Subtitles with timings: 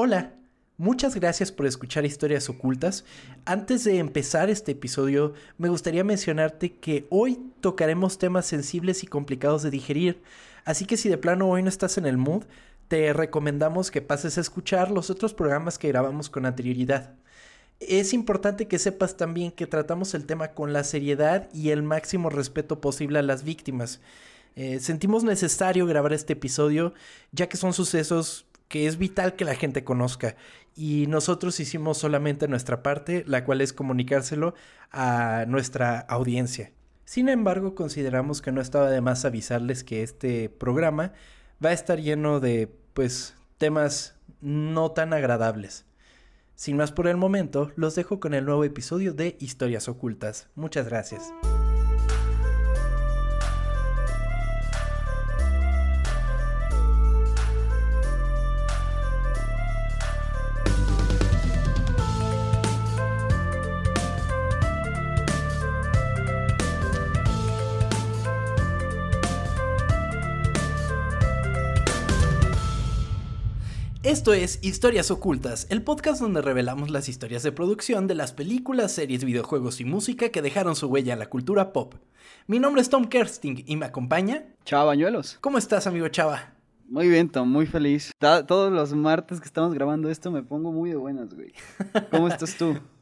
[0.00, 0.32] Hola,
[0.76, 3.04] muchas gracias por escuchar Historias Ocultas.
[3.44, 9.64] Antes de empezar este episodio, me gustaría mencionarte que hoy tocaremos temas sensibles y complicados
[9.64, 10.22] de digerir,
[10.64, 12.44] así que si de plano hoy no estás en el mood,
[12.86, 17.14] te recomendamos que pases a escuchar los otros programas que grabamos con anterioridad.
[17.80, 22.30] Es importante que sepas también que tratamos el tema con la seriedad y el máximo
[22.30, 24.00] respeto posible a las víctimas.
[24.54, 26.94] Eh, sentimos necesario grabar este episodio
[27.32, 30.36] ya que son sucesos que es vital que la gente conozca
[30.76, 34.54] y nosotros hicimos solamente nuestra parte, la cual es comunicárselo
[34.92, 36.70] a nuestra audiencia.
[37.04, 41.12] Sin embargo, consideramos que no estaba de más avisarles que este programa
[41.64, 45.84] va a estar lleno de, pues, temas no tan agradables.
[46.54, 50.48] Sin más por el momento, los dejo con el nuevo episodio de Historias Ocultas.
[50.54, 51.32] Muchas gracias.
[74.08, 78.92] Esto es Historias Ocultas, el podcast donde revelamos las historias de producción de las películas,
[78.92, 81.92] series, videojuegos y música que dejaron su huella en la cultura pop.
[82.46, 84.46] Mi nombre es Tom Kersting y me acompaña...
[84.64, 85.36] Chava Bañuelos.
[85.42, 86.54] ¿Cómo estás, amigo Chava?
[86.88, 88.10] Muy bien, Tom, muy feliz.
[88.18, 91.52] todos los martes que estamos grabando esto me pongo muy de buenas, güey.
[92.10, 92.78] ¿Cómo estás tú?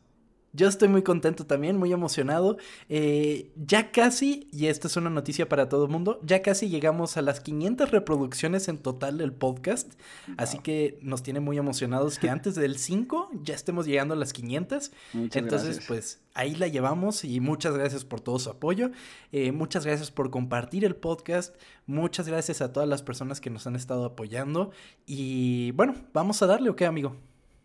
[0.56, 2.56] Yo estoy muy contento también, muy emocionado.
[2.88, 7.18] Eh, ya casi, y esta es una noticia para todo el mundo, ya casi llegamos
[7.18, 9.92] a las 500 reproducciones en total del podcast.
[10.38, 14.32] Así que nos tiene muy emocionados que antes del 5 ya estemos llegando a las
[14.32, 14.92] 500.
[15.12, 18.92] Muchas Entonces, pues ahí la llevamos y muchas gracias por todo su apoyo.
[19.32, 21.54] Eh, muchas gracias por compartir el podcast.
[21.86, 24.70] Muchas gracias a todas las personas que nos han estado apoyando.
[25.04, 27.14] Y bueno, vamos a darle, ¿o qué, amigo?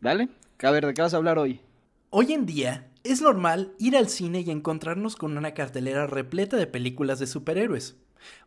[0.01, 0.27] Dale.
[0.61, 1.61] A ver, ¿de qué vas a hablar hoy?
[2.13, 6.67] Hoy en día es normal ir al cine y encontrarnos con una cartelera repleta de
[6.67, 7.95] películas de superhéroes.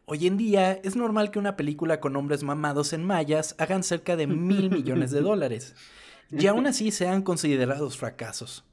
[0.05, 4.17] Hoy en día es normal que una película con hombres mamados en mayas hagan cerca
[4.17, 5.75] de mil millones de dólares,
[6.31, 8.67] y aún así sean considerados fracasos.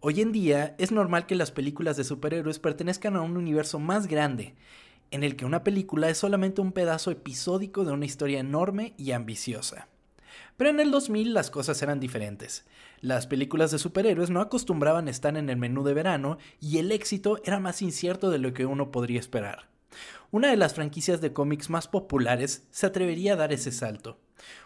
[0.00, 4.06] Hoy en día es normal que las películas de superhéroes pertenezcan a un universo más
[4.06, 4.54] grande,
[5.10, 9.10] en el que una película es solamente un pedazo episódico de una historia enorme y
[9.10, 9.88] ambiciosa.
[10.56, 12.64] Pero en el 2000 las cosas eran diferentes.
[13.02, 17.40] Las películas de superhéroes no acostumbraban estar en el menú de verano y el éxito
[17.44, 19.68] era más incierto de lo que uno podría esperar.
[20.30, 24.20] Una de las franquicias de cómics más populares se atrevería a dar ese salto.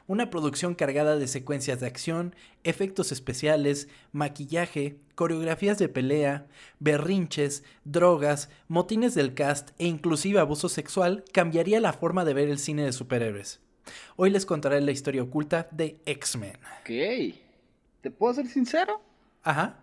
[0.06, 6.46] Una producción cargada de secuencias de acción, efectos especiales, maquillaje, coreografías de pelea,
[6.78, 12.58] berrinches, drogas, motines del cast e inclusive abuso sexual cambiaría la forma de ver el
[12.58, 13.60] cine de superhéroes.
[14.16, 16.58] Hoy les contaré la historia oculta de X-Men.
[16.82, 17.45] Ok.
[18.00, 19.00] ¿Te puedo ser sincero?
[19.42, 19.76] Ajá.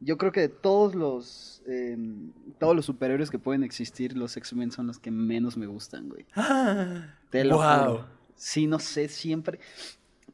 [0.00, 4.72] Yo creo que de todos los em, todos los superhéroes que pueden existir, los X-Men
[4.72, 6.26] son los que menos me gustan, güey.
[6.34, 8.00] Ah, Te lo wow.
[8.34, 9.60] Sí, no sé, siempre.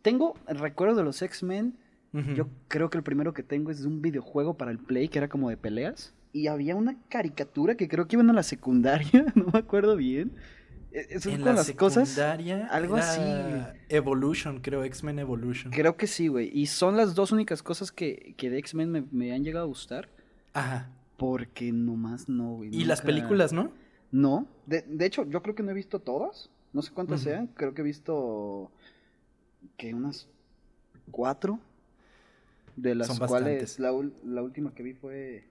[0.00, 1.76] Tengo recuerdo de los X-Men.
[2.34, 5.18] Yo creo que el primero que tengo es de un videojuego para el Play que
[5.18, 6.14] era como de peleas.
[6.32, 10.32] Y había una caricatura que creo que iba en la secundaria, no me acuerdo bien
[10.92, 12.18] e-, eso en la las cosas.
[12.18, 13.20] Algo así.
[13.88, 15.72] Evolution, creo, X-Men Evolution.
[15.72, 16.50] Creo que sí, güey.
[16.52, 20.08] Y son las dos únicas cosas que, que de X-Men me, han llegado a gustar.
[20.52, 20.90] Ajá.
[21.16, 22.74] Porque nomás no, güey.
[22.74, 23.72] ¿Y las películas, no?
[24.10, 24.46] No.
[24.66, 26.50] De, de, hecho, yo creo que no he visto todas.
[26.72, 27.48] No sé cuántas sean.
[27.48, 28.70] Creo que he visto.
[29.76, 30.28] que unas
[31.10, 31.58] cuatro.
[32.76, 33.90] De las cuales la,
[34.24, 35.44] la última que vi fue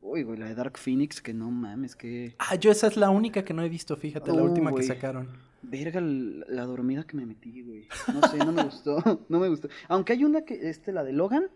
[0.00, 2.34] Uy, güey, la de Dark Phoenix, que no mames, que.
[2.38, 5.28] Ah, yo esa es la única que no he visto, fíjate, la última que sacaron.
[5.62, 7.88] Verga, la dormida que me metí, güey.
[8.14, 9.02] No sé, no me gustó.
[9.28, 9.68] No me gustó.
[9.88, 11.48] Aunque hay una que, este, la de Logan.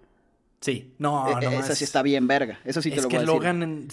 [0.61, 1.41] Sí, no, no.
[1.41, 2.59] E, esa sí está bien, verga.
[2.65, 3.21] Eso sí te lo voy a decir.
[3.21, 3.89] Es que Logan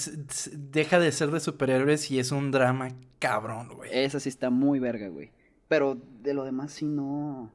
[0.72, 2.90] deja de ser de superhéroes y es un drama
[3.20, 3.90] cabrón, güey.
[3.92, 5.32] Esa sí está muy verga, güey.
[5.68, 7.52] Pero de lo demás sí no.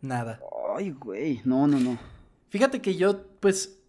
[0.00, 0.40] Nada.
[0.76, 1.40] Ay, güey.
[1.44, 1.98] No, no, no.
[2.50, 3.81] Fíjate que yo, pues,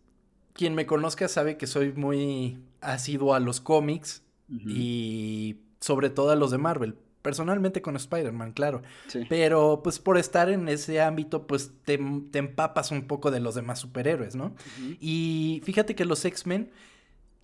[0.53, 6.35] quien me conozca sabe que soy muy asiduo a los cómics y sobre todo a
[6.35, 6.95] los de Marvel.
[7.21, 8.81] Personalmente con Spider-Man, claro.
[9.29, 13.79] Pero pues por estar en ese ámbito, pues te, empapas un poco de los demás
[13.79, 14.53] superhéroes, ¿no?
[14.99, 16.69] Y fíjate que los X-Men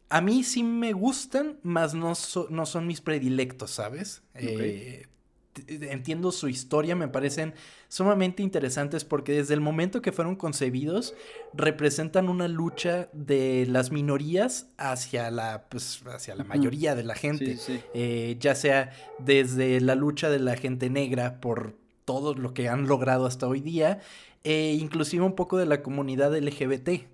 [0.10, 2.14] a mí sí me gustan, mas no,
[2.50, 4.24] no son mis predilectos, ¿sabes?
[4.34, 5.06] Eh,
[5.68, 7.54] entiendo su historia, me parecen
[7.88, 11.16] sumamente interesantes porque desde el momento que fueron concebidos
[11.54, 17.58] representan una lucha de las minorías hacia la, pues, hacia la mayoría de la gente,
[17.94, 21.76] eh, ya sea desde la lucha de la gente negra por
[22.06, 24.00] todo lo que han logrado hasta hoy día,
[24.44, 27.08] e inclusive un poco de la comunidad LGBT,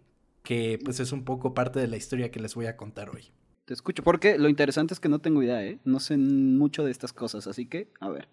[0.44, 3.32] que pues es un poco parte de la historia que les voy a contar hoy.
[3.66, 5.80] Te escucho, porque lo interesante es que no tengo idea, ¿eh?
[5.86, 8.28] No sé mucho de estas cosas, así que, a ver.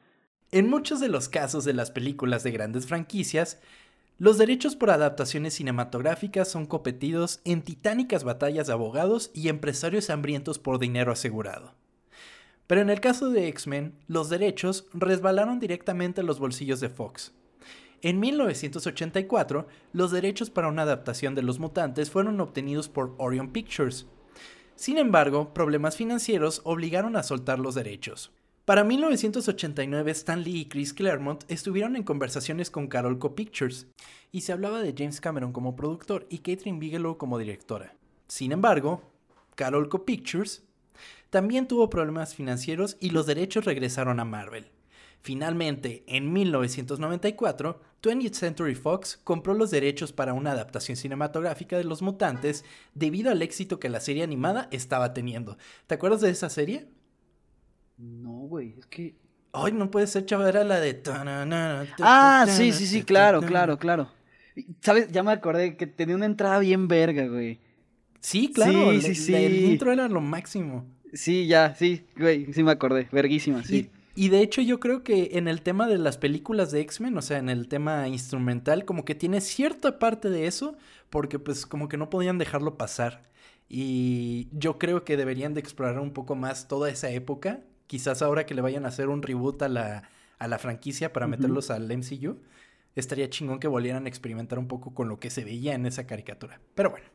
[0.51, 3.59] En muchos de los casos de las películas de grandes franquicias,
[4.19, 10.59] los derechos por adaptaciones cinematográficas son competidos en titánicas batallas de abogados y empresarios hambrientos
[10.59, 11.75] por dinero asegurado.
[12.67, 17.33] Pero en el caso de X-Men, los derechos resbalaron directamente a los bolsillos de Fox.
[18.03, 24.07] En 1984, los derechos para una adaptación de Los Mutantes fueron obtenidos por Orion Pictures.
[24.77, 28.33] Sin embargo, problemas financieros obligaron a soltar los derechos.
[28.65, 33.89] Para 1989, Stan Lee y Chris Claremont estuvieron en conversaciones con Carolco Pictures,
[34.33, 37.95] y se hablaba de James Cameron como productor y Catherine Bigelow como directora.
[38.29, 39.03] Sin embargo,
[39.55, 40.63] Carolco Pictures
[41.29, 44.72] también tuvo problemas financieros y los derechos regresaron a Marvel.
[45.23, 52.03] Finalmente, en 1994, 20th Century Fox compró los derechos para una adaptación cinematográfica de Los
[52.03, 52.65] Mutantes
[52.95, 55.57] debido al éxito que la serie animada estaba teniendo.
[55.87, 56.89] ¿Te acuerdas de esa serie?
[57.97, 59.15] No, güey, es que...
[59.53, 61.01] Ay, no puede ser, chaval, era la de...
[62.01, 64.09] Ah, sí, sí, sí, claro, claro, claro.
[64.81, 65.13] ¿Sabes?
[65.13, 67.61] Ya me acordé que tenía una entrada bien verga, güey.
[68.19, 69.35] Sí, claro, sí, sí, sí.
[69.35, 70.85] el intro era lo máximo.
[71.13, 73.77] Sí, ya, sí, güey, sí me acordé, verguísima, sí.
[73.77, 77.23] Y de hecho yo creo que en el tema de las películas de X-Men, o
[77.23, 80.77] sea, en el tema instrumental, como que tiene cierta parte de eso,
[81.11, 83.31] porque pues como que no podían dejarlo pasar.
[83.69, 87.61] Y yo creo que deberían de explorar un poco más toda esa época.
[87.87, 91.27] Quizás ahora que le vayan a hacer un reboot a la, a la franquicia para
[91.27, 92.39] meterlos al MCU,
[92.97, 96.07] estaría chingón que volvieran a experimentar un poco con lo que se veía en esa
[96.07, 96.61] caricatura.
[96.75, 97.07] Pero bueno.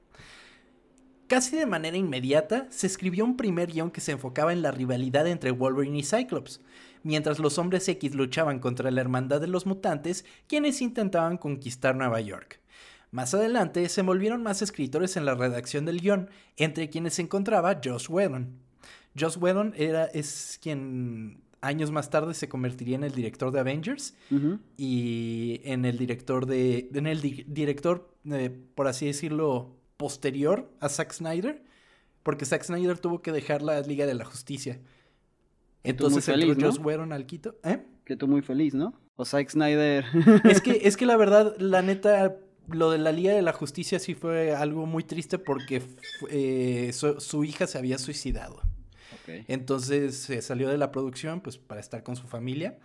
[1.28, 5.28] Casi de manera inmediata, se escribió un primer guion que se enfocaba en la rivalidad
[5.28, 6.62] entre Wolverine y Cyclops,
[7.04, 12.22] mientras los hombres X luchaban contra la hermandad de los mutantes, quienes intentaban conquistar Nueva
[12.22, 12.62] York.
[13.12, 17.80] Más adelante se envolvieron más escritores en la redacción del guion, entre quienes se encontraba
[17.84, 18.60] Joss Whedon.
[19.18, 24.14] Joss Whedon era, es quien años más tarde se convertiría en el director de Avengers
[24.78, 31.14] y en el director de, en el director, eh, por así decirlo, posterior a Zack
[31.14, 31.64] Snyder,
[32.24, 34.80] porque Zack Snyder tuvo que dejar la Liga de la Justicia.
[35.84, 37.56] Entonces feliz, entró Joss Whedon al quito.
[37.64, 37.80] ¿Eh?
[38.04, 39.00] Que tú muy feliz, ¿no?
[39.16, 40.06] O Zack Snyder.
[40.44, 42.38] es que, es que la verdad, la neta,
[42.68, 45.82] lo de la Liga de la Justicia sí fue algo muy triste porque
[46.30, 48.62] eh, su, hija se había suicidado.
[49.50, 52.80] Entonces se salió de la producción pues para estar con su familia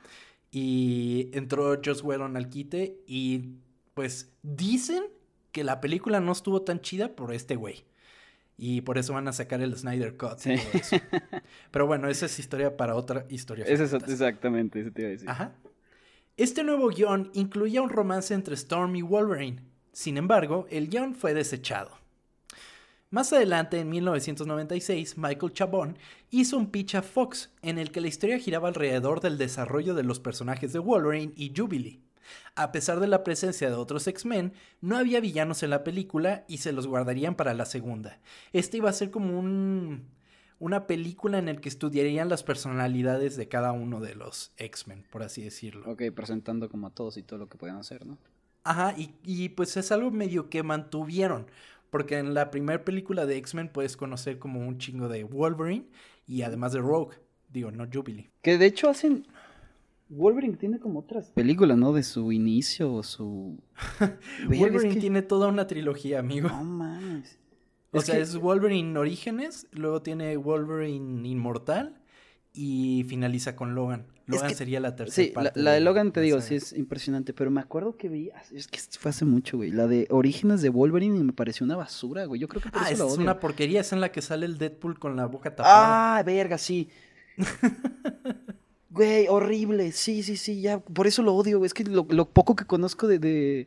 [0.50, 3.58] y entró Joss Whedon al quite y
[3.94, 5.04] pues dicen
[5.52, 7.84] que la película no estuvo tan chida por este güey.
[8.56, 10.38] Y por eso van a sacar el Snyder Cut.
[11.70, 13.64] Pero bueno, esa es historia para otra historia.
[13.66, 15.28] Esa es exactamente, eso te iba a decir.
[15.28, 15.52] Ajá.
[16.36, 19.62] Este nuevo guion incluía un romance entre Storm y Wolverine.
[19.92, 21.90] Sin embargo, el guion fue desechado.
[23.10, 25.98] Más adelante, en 1996, Michael Chabon
[26.30, 30.02] hizo un pitch a Fox en el que la historia giraba alrededor del desarrollo de
[30.02, 32.00] los personajes de Wolverine y Jubilee.
[32.54, 36.58] A pesar de la presencia de otros X-Men, no había villanos en la película y
[36.58, 38.18] se los guardarían para la segunda.
[38.52, 40.06] Este iba a ser como un
[40.62, 45.24] una película en la que estudiarían las personalidades de cada uno de los X-Men, por
[45.24, 45.90] así decirlo.
[45.90, 48.16] Ok, presentando como a todos y todo lo que pueden hacer, ¿no?
[48.62, 51.46] Ajá, y, y pues es algo medio que mantuvieron,
[51.90, 55.88] porque en la primera película de X-Men puedes conocer como un chingo de Wolverine
[56.28, 57.16] y además de Rogue,
[57.48, 58.30] digo, no Jubilee.
[58.40, 59.26] Que de hecho hacen,
[60.12, 61.92] Wolverine tiene como otras películas, ¿no?
[61.92, 63.58] De su inicio o su...
[64.46, 66.48] Wolverine tiene toda una trilogía, amigo.
[66.48, 67.38] No mames.
[67.92, 72.00] O sea, es Wolverine Orígenes, luego tiene Wolverine Inmortal
[72.52, 74.06] y finaliza con Logan.
[74.26, 75.60] Logan sería la tercera sí, parte.
[75.60, 78.78] La, de, Logan, te digo, sí es impresionante, pero me acuerdo que vi, es que
[78.98, 79.70] fue hace mucho, güey.
[79.70, 82.40] La de Orígenes de Wolverine y me pareció una basura, güey.
[82.40, 84.98] Yo creo que por ah, es una porquería, es en la que sale el Deadpool
[84.98, 86.18] con la boca tapada.
[86.18, 86.88] Ah, verga, sí.
[88.92, 89.92] Güey, horrible.
[89.92, 90.78] Sí, sí, sí, ya.
[90.78, 91.66] Por eso lo odio, güey.
[91.66, 93.66] Es que lo, poco que conozco de, de,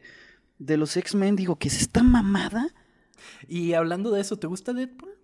[0.59, 2.67] de los X-Men, digo, que es esta mamada?
[3.47, 5.15] Y hablando de eso, ¿te gusta Deadpool?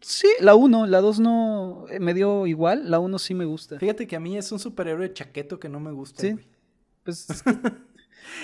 [0.00, 3.78] Sí, la 1, la 2 no eh, me dio igual, la 1 sí me gusta.
[3.78, 6.20] Fíjate que a mí es un superhéroe chaqueto que no me gusta.
[6.20, 6.34] Sí.
[7.04, 7.28] Pues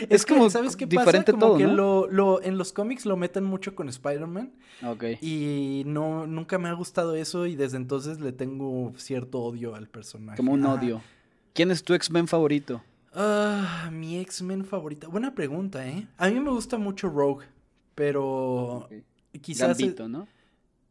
[0.08, 1.46] es, como ¿sabes qué diferente pasa?
[1.46, 4.52] Como que lo, en los cómics lo meten mucho con Spider-Man.
[4.84, 5.04] Ok.
[5.20, 9.88] Y no, nunca me ha gustado eso y desde entonces le tengo cierto odio al
[9.88, 10.36] personaje.
[10.36, 11.00] Como un odio.
[11.54, 12.82] ¿Quién es tu X-Men favorito?
[13.14, 15.08] Ah, mi X-Men favorita.
[15.08, 16.06] Buena pregunta, ¿eh?
[16.16, 17.46] A mí me gusta mucho Rogue,
[17.94, 18.88] pero
[19.42, 19.78] quizás...
[19.78, 20.26] Gambito, ¿no?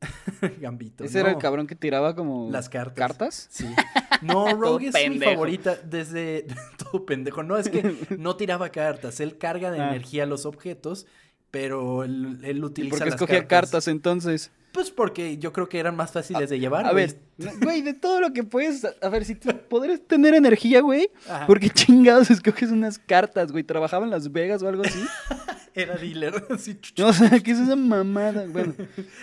[0.59, 1.03] Gambito.
[1.03, 2.49] Ese era el cabrón que tiraba como...
[2.51, 2.95] Las cartas.
[2.95, 3.47] ¿Cartas?
[3.49, 3.65] Sí.
[4.21, 6.45] No, Rogue es mi favorita desde
[6.77, 7.43] todo pendejo.
[7.43, 9.19] No, es que no tiraba cartas.
[9.19, 9.89] Él carga de ah.
[9.89, 11.07] energía los objetos,
[11.49, 12.95] pero él, él utiliza.
[12.95, 13.87] ¿Y por qué escogía cartas.
[13.87, 14.51] entonces?
[14.71, 16.85] Pues porque yo creo que eran más fáciles de llevar.
[16.85, 17.19] A ver,
[17.61, 18.87] güey, de todo lo que puedes.
[19.01, 21.09] A ver, si podrías tener energía, güey.
[21.45, 23.65] Porque chingados escoges unas cartas, güey.
[23.65, 25.03] ¿Trabajaba en Las Vegas o algo así?
[25.73, 26.45] Era dealer.
[26.49, 28.45] Así, o sea, ¿qué es esa mamada?
[28.47, 28.73] Bueno.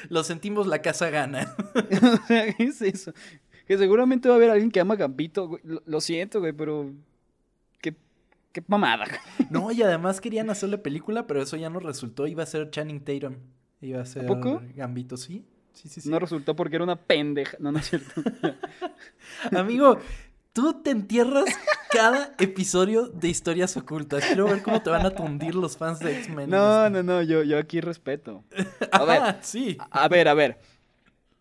[0.08, 1.54] Lo sentimos, la casa gana.
[1.74, 3.12] o sea, ¿qué es eso?
[3.68, 5.62] Que seguramente va a haber alguien que ama Gambito, güey.
[5.62, 6.90] Lo, siento, güey, pero.
[7.80, 7.94] Qué,
[8.50, 9.04] qué mamada.
[9.50, 12.26] No, y además querían hacerle película, pero eso ya no resultó.
[12.26, 13.36] Iba a ser Channing Tatum.
[13.80, 14.62] Iba a ser poco?
[14.74, 15.44] Gambito, sí.
[15.74, 16.08] Sí, sí, sí.
[16.10, 17.56] No resultó porque era una pendeja.
[17.60, 18.20] No, no es cierto.
[19.56, 19.98] Amigo,
[20.52, 21.44] tú te entierras
[21.92, 24.24] cada episodio de historias ocultas.
[24.24, 26.50] Quiero ver cómo te van a tundir los fans de X-Men.
[26.50, 28.44] No, este no, no, yo, yo aquí respeto.
[28.92, 29.78] A ver, sí.
[29.90, 30.58] A ver, a ver.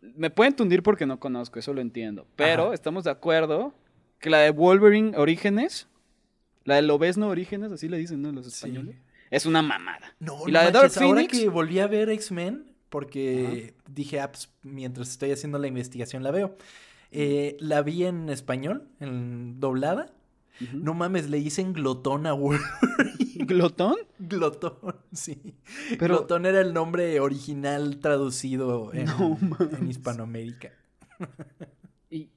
[0.01, 2.27] Me pueden tundir porque no conozco, eso lo entiendo.
[2.35, 3.73] Pero estamos de acuerdo
[4.19, 5.87] que la de Wolverine Orígenes,
[6.63, 8.31] la de Lobesno Orígenes, así le dicen, ¿no?
[8.31, 8.95] Los españoles.
[9.29, 10.15] Es una mamada.
[10.19, 11.31] No, y la de Dark Phoenix.
[11.31, 16.31] que volví a ver X-Men, porque dije, ah, pues, mientras estoy haciendo la investigación la
[16.31, 16.55] veo.
[17.11, 20.13] Eh, la vi en español, en doblada.
[20.73, 22.67] No mames, le dicen glotón a Wolverine.
[23.45, 23.95] ¿Glotón?
[24.19, 25.55] glotón, sí.
[25.99, 26.17] Pero...
[26.17, 29.07] Glotón era el nombre original traducido en,
[29.77, 30.71] en Hispanoamérica.
[32.09, 32.29] y.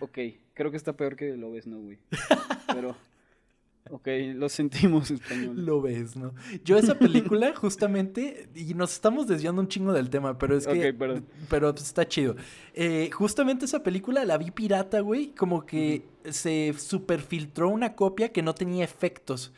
[0.00, 0.18] Ok,
[0.54, 1.98] creo que está peor que lo ves, ¿no, güey?
[2.72, 2.96] Pero.
[3.90, 5.64] Ok, lo sentimos español.
[5.64, 6.34] Lo ves, ¿no?
[6.64, 10.92] Yo esa película justamente, y nos estamos desviando un chingo del tema, pero es que...
[11.48, 12.36] pero pues, está chido.
[12.74, 18.42] Eh, justamente esa película la vi pirata, güey, como que se superfiltró una copia que
[18.42, 19.52] no tenía efectos.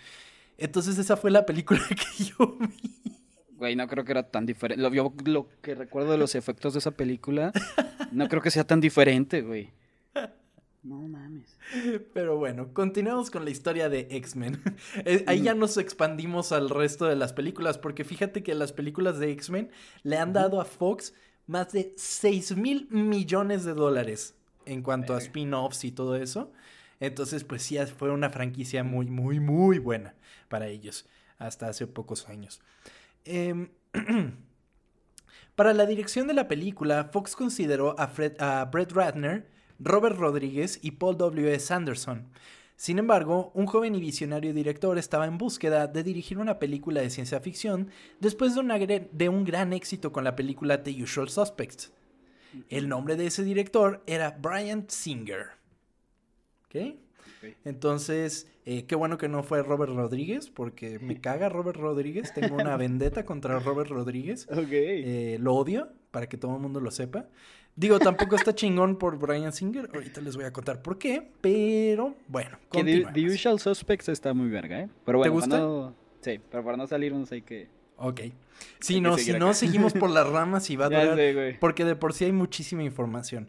[0.60, 3.16] Entonces esa fue la película que yo vi.
[3.56, 4.82] Güey, no creo que era tan diferente.
[4.82, 7.52] Lo, lo que recuerdo de los efectos de esa película,
[8.12, 9.70] no creo que sea tan diferente, güey.
[10.82, 11.58] No mames.
[12.14, 14.62] Pero bueno, continuamos con la historia de X-Men.
[15.04, 19.18] Eh, ahí ya nos expandimos al resto de las películas, porque fíjate que las películas
[19.18, 19.70] de X-Men
[20.02, 21.14] le han dado a Fox
[21.46, 26.52] más de 6 mil millones de dólares en cuanto a spin-offs y todo eso.
[27.00, 30.14] Entonces, pues sí, fue una franquicia muy, muy, muy buena
[30.48, 31.06] para ellos,
[31.38, 32.60] hasta hace pocos años.
[33.24, 33.70] Em,
[35.56, 40.78] para la dirección de la película, Fox consideró a, Fred, a Brett Ratner, Robert Rodríguez
[40.82, 41.52] y Paul W.
[41.54, 41.72] S.
[41.72, 42.28] Anderson.
[42.76, 47.10] Sin embargo, un joven y visionario director estaba en búsqueda de dirigir una película de
[47.10, 47.90] ciencia ficción
[48.20, 51.92] después de, de un gran éxito con la película The Usual Suspects.
[52.68, 55.59] El nombre de ese director era Brian Singer.
[56.70, 56.96] ¿Ok?
[57.64, 62.32] Entonces, eh, qué bueno que no fue Robert Rodríguez, porque me caga Robert Rodríguez.
[62.34, 64.46] Tengo una vendetta contra Robert Rodríguez.
[64.72, 67.26] Eh, lo odio, para que todo el mundo lo sepa.
[67.74, 69.88] Digo, tampoco está chingón por Brian Singer.
[69.92, 71.28] Ahorita les voy a contar por qué.
[71.40, 74.88] Pero bueno, que The, Usual Suspects está muy verga, ¿eh?
[75.04, 75.94] Pero bueno, ¿Te gusta?
[76.20, 77.68] sí, pero para no salir unos hay que.
[77.96, 78.20] Ok.
[78.80, 81.58] Si no, si no, seguimos por las ramas y va a durar.
[81.58, 83.48] porque de por sí hay muchísima información.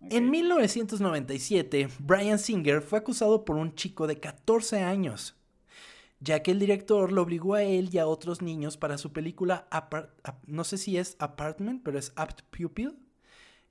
[0.00, 5.34] En 1997, Brian Singer fue acusado por un chico de 14 años,
[6.20, 9.68] ya que el director lo obligó a él y a otros niños para su película,
[10.46, 12.98] no sé si es Apartment, pero es Apt Pupil.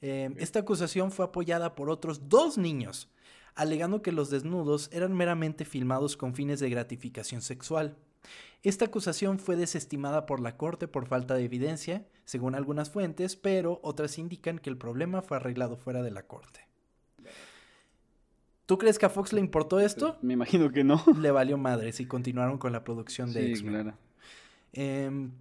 [0.01, 3.09] Em, esta acusación fue apoyada por otros dos niños,
[3.53, 7.95] alegando que los desnudos eran meramente filmados con fines de gratificación sexual.
[8.61, 13.79] Esta acusación fue desestimada por la Corte por falta de evidencia, según algunas fuentes, pero
[13.83, 16.65] otras indican que el problema fue arreglado fuera de la Corte.
[18.65, 20.17] ¿Tú crees que a Fox le importó esto?
[20.21, 21.03] Me imagino que no.
[21.19, 23.93] Le valió madres y continuaron con la producción de X-Men.
[24.73, 25.31] Em,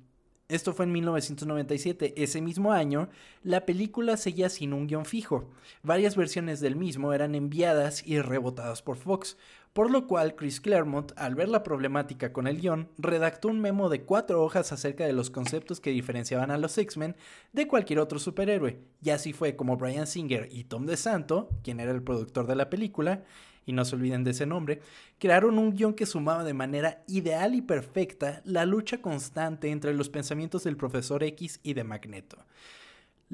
[0.49, 2.23] esto fue en 1997.
[2.23, 3.09] Ese mismo año,
[3.43, 5.51] la película seguía sin un guion fijo.
[5.83, 9.39] Varias versiones del mismo eran enviadas y rebotadas por Fox,
[9.75, 13.89] por lo cual Chris Claremont, al ver la problemática con el guion, redactó un memo
[13.89, 17.17] de cuatro hojas acerca de los conceptos que diferenciaban a los X-Men
[17.53, 21.91] de cualquier otro superhéroe, y así fue como Brian Singer y Tom DeSanto, quien era
[21.91, 23.25] el productor de la película,
[23.67, 24.81] y no se olviden de ese nombre,
[25.19, 30.09] crearon un guion que sumaba de manera ideal y perfecta la lucha constante entre los
[30.09, 32.39] pensamientos del profesor X y de Magneto.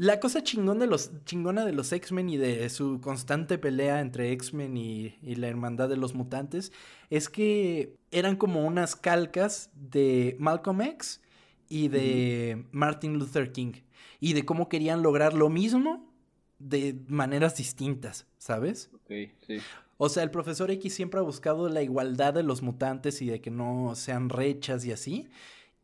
[0.00, 4.74] La cosa de los, chingona de los X-Men y de su constante pelea entre X-Men
[4.78, 6.72] y, la hermandad de los mutantes
[7.10, 11.20] es que eran como unas calcas de Malcolm X
[11.68, 13.74] y de Martin Luther King
[14.20, 16.10] y de cómo querían lograr lo mismo
[16.58, 18.88] de maneras distintas, ¿sabes?
[18.94, 19.10] Ok,
[19.46, 19.58] sí.
[19.98, 23.42] O sea, el profesor X siempre ha buscado la igualdad de los mutantes y de
[23.42, 25.28] que no sean rechas y así.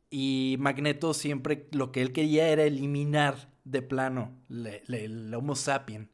[0.08, 6.08] Y Magneto siempre lo que él quería era eliminar de plano el Homo sapien.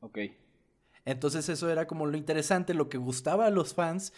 [0.00, 0.18] Ok.
[1.04, 4.12] Entonces eso era como lo interesante, lo que gustaba a los fans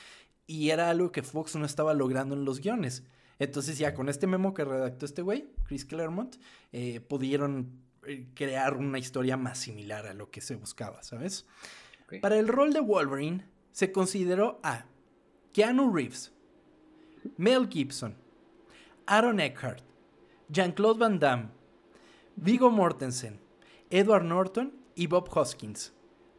[0.46, 3.04] y era algo que Fox no estaba logrando en los guiones.
[3.38, 6.37] Entonces ya con este memo que redactó este güey, Chris Claremont,
[6.73, 11.46] eh, pudieron eh, crear una historia más similar a lo que se buscaba, ¿sabes?
[12.20, 14.87] Para el rol de Wolverine se consideró a
[15.52, 16.32] Keanu Reeves,
[17.37, 18.14] Mel Gibson,
[19.06, 19.82] Aaron Eckhart,
[20.49, 21.49] Jean-Claude Van Damme,
[22.37, 23.41] Vigo Mortensen,
[23.91, 25.93] Edward Norton y Bob Hoskins.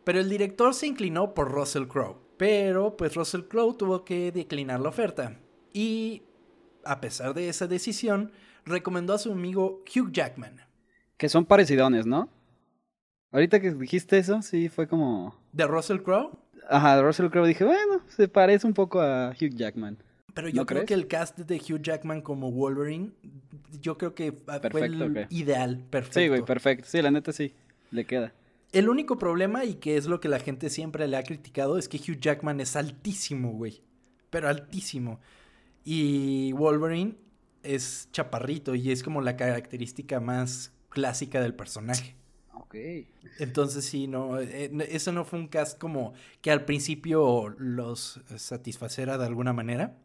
[0.03, 2.17] Pero el director se inclinó por Russell Crowe.
[2.37, 5.39] Pero pues Russell Crowe tuvo que declinar la oferta.
[5.73, 6.23] Y
[6.83, 8.31] a pesar de esa decisión,
[8.65, 10.61] recomendó a su amigo Hugh Jackman.
[11.17, 12.29] Que son parecidones, ¿no?
[13.31, 15.35] Ahorita que dijiste eso, sí fue como...
[15.51, 16.37] ¿De Russell Crowe?
[16.69, 19.97] Ajá, de Russell Crowe dije, bueno, se parece un poco a Hugh Jackman.
[20.35, 23.11] Pero yo creo que el cast de Hugh Jackman como Wolverine,
[23.79, 24.33] yo creo que
[24.69, 26.19] fue el ideal, perfecto.
[26.19, 26.85] Sí, güey, perfecto.
[26.87, 27.53] Sí, la neta sí,
[27.89, 28.33] le queda.
[28.73, 31.87] El único problema, y que es lo que la gente siempre le ha criticado, es
[31.87, 33.81] que Hugh Jackman es altísimo, güey.
[34.29, 35.21] Pero altísimo.
[35.85, 37.15] Y Wolverine
[37.63, 42.17] es chaparrito y es como la característica más clásica del personaje.
[42.53, 42.75] Ok.
[43.39, 49.17] Entonces sí, no, eh, eso no fue un cast como que al principio los satisfacera
[49.17, 49.97] de alguna manera.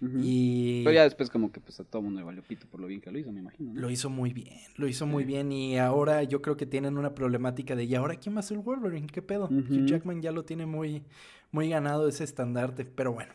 [0.00, 0.82] Y...
[0.84, 3.00] Pero ya después como que pues a todo mundo le valió pito por lo bien
[3.00, 3.72] que lo hizo, me imagino.
[3.74, 7.14] Lo hizo muy bien, lo hizo muy bien y ahora yo creo que tienen una
[7.14, 9.06] problemática de ¿y ahora quién va a ser Wolverine?
[9.06, 9.46] ¿Qué pedo?
[9.46, 11.02] Hugh Jackman ya lo tiene muy,
[11.50, 13.32] muy ganado ese estandarte, pero bueno.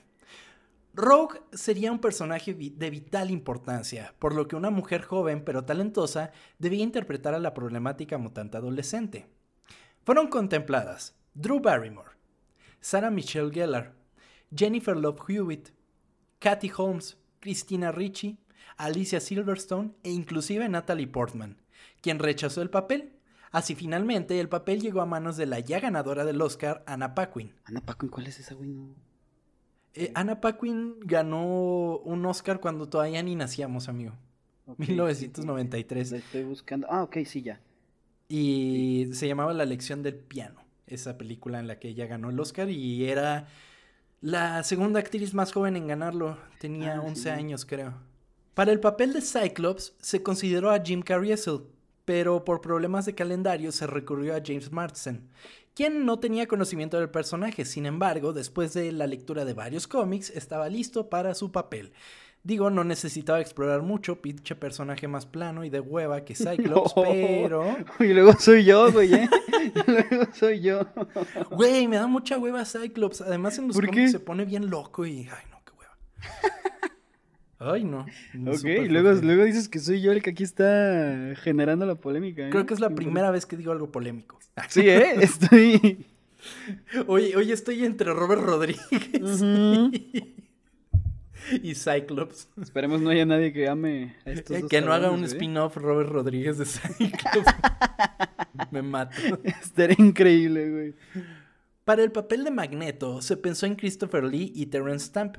[0.94, 6.32] Rogue sería un personaje de vital importancia, por lo que una mujer joven pero talentosa
[6.60, 9.27] debía interpretar a la problemática mutante adolescente.
[10.03, 12.12] Fueron contempladas Drew Barrymore,
[12.82, 13.94] Sarah Michelle Gellar,
[14.53, 15.70] Jennifer Love Hewitt,
[16.41, 18.39] Kathy Holmes, Christina Ricci,
[18.75, 21.62] Alicia Silverstone e inclusive Natalie Portman,
[22.01, 23.13] quien rechazó el papel.
[23.51, 27.53] Así finalmente el papel llegó a manos de la ya ganadora del Oscar, Anna Paquin.
[27.65, 28.75] Anna Paquin, ¿cuál es esa güey?
[29.93, 34.13] Eh, Anna Paquin ganó un Oscar cuando todavía ni nacíamos, amigo.
[34.77, 36.12] 1993.
[36.13, 36.88] estoy buscando.
[36.89, 37.62] Ah, ok, sí, ya.
[38.30, 42.39] Y se llamaba La lección del piano, esa película en la que ella ganó el
[42.39, 43.47] Oscar y era
[44.21, 47.95] la segunda actriz más joven en ganarlo tenía 11 ah, años, creo.
[48.53, 51.62] Para el papel de Cyclops se consideró a Jim Caviezel,
[52.05, 55.27] pero por problemas de calendario se recurrió a James Marsden,
[55.73, 57.65] quien no tenía conocimiento del personaje.
[57.65, 61.91] Sin embargo, después de la lectura de varios cómics, estaba listo para su papel.
[62.43, 67.77] Digo, no necesitaba explorar mucho, pinche personaje más plano y de hueva que Cyclops, pero...
[67.99, 69.30] Y luego soy yo, güey, ¿eh?
[69.88, 70.88] luego soy yo.
[71.51, 73.21] Güey, me da mucha hueva Cyclops.
[73.21, 75.30] Además en los cómics se pone bien loco y...
[75.30, 77.73] Ay, no, qué hueva.
[77.73, 78.06] Ay, no.
[78.51, 82.47] ok, y luego, luego dices que soy yo el que aquí está generando la polémica.
[82.47, 82.49] ¿eh?
[82.49, 84.39] Creo que es la primera vez que digo algo polémico.
[84.67, 85.13] Sí, ¿eh?
[85.21, 86.08] Estoy...
[87.06, 90.50] Hoy, hoy estoy entre Robert Rodríguez y
[91.75, 92.49] Cyclops.
[92.62, 95.27] Esperemos no haya nadie que ame a estos eh, Que no haga un ¿eh?
[95.27, 97.54] spin-off Robert Rodríguez de Cyclops.
[98.71, 99.15] Me mato.
[99.43, 100.95] Estaría increíble, güey.
[101.84, 105.38] Para el papel de Magneto se pensó en Christopher Lee y Terrence Stamp.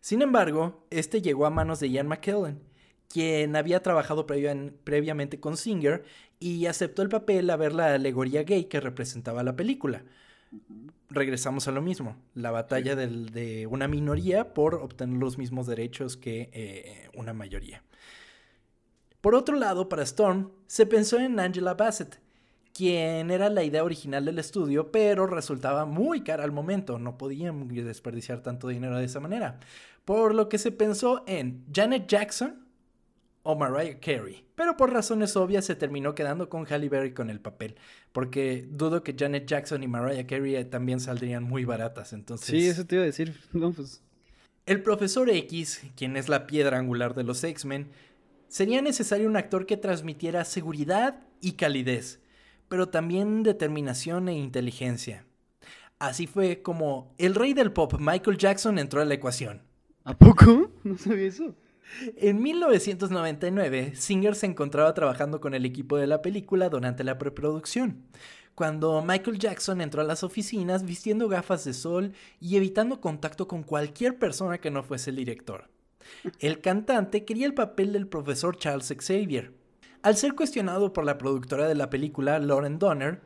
[0.00, 2.60] Sin embargo, este llegó a manos de Ian McKellen,
[3.08, 6.04] quien había trabajado previamente con Singer
[6.38, 10.04] y aceptó el papel a ver la alegoría gay que representaba la película
[11.08, 16.50] regresamos a lo mismo, la batalla de una minoría por obtener los mismos derechos que
[16.52, 17.82] eh, una mayoría.
[19.20, 22.20] Por otro lado, para Storm, se pensó en Angela Bassett,
[22.72, 27.66] quien era la idea original del estudio, pero resultaba muy cara al momento, no podían
[27.68, 29.58] desperdiciar tanto dinero de esa manera,
[30.04, 32.65] por lo que se pensó en Janet Jackson,
[33.46, 34.44] o Mariah Carey.
[34.56, 37.76] Pero por razones obvias se terminó quedando con Halle Berry con el papel.
[38.12, 42.12] Porque dudo que Janet Jackson y Mariah Carey también saldrían muy baratas.
[42.12, 42.48] Entonces.
[42.48, 43.38] Sí, eso te iba a decir.
[43.52, 44.02] No, pues.
[44.66, 47.88] El profesor X, quien es la piedra angular de los X-Men,
[48.48, 52.18] sería necesario un actor que transmitiera seguridad y calidez,
[52.68, 55.24] pero también determinación e inteligencia.
[56.00, 59.62] Así fue como el rey del pop, Michael Jackson, entró a la ecuación.
[60.04, 60.72] ¿A poco?
[60.84, 61.54] No sabía eso.
[62.16, 68.04] En 1999, Singer se encontraba trabajando con el equipo de la película durante la preproducción,
[68.54, 73.62] cuando Michael Jackson entró a las oficinas vistiendo gafas de sol y evitando contacto con
[73.62, 75.68] cualquier persona que no fuese el director.
[76.38, 79.52] El cantante quería el papel del profesor Charles Xavier.
[80.02, 83.20] Al ser cuestionado por la productora de la película, Lauren Donner,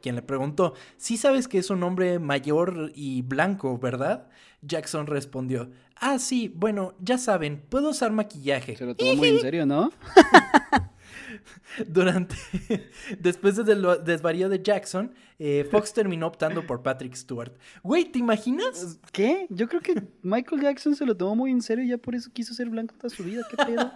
[0.00, 4.28] quien le preguntó, si sabes que es un hombre mayor y blanco, ¿verdad?
[4.60, 8.76] Jackson respondió, ah, sí, bueno, ya saben, puedo usar maquillaje.
[8.76, 9.92] Se lo tomó muy en serio, ¿no?
[11.86, 12.36] Durante.
[13.18, 17.52] Después del desvarío de Jackson, eh, Fox terminó optando por Patrick Stewart.
[17.82, 18.98] Güey, ¿te imaginas?
[19.12, 19.46] ¿Qué?
[19.50, 22.30] Yo creo que Michael Jackson se lo tomó muy en serio y ya por eso
[22.32, 23.42] quiso ser blanco toda su vida.
[23.50, 23.92] ¿Qué pedo?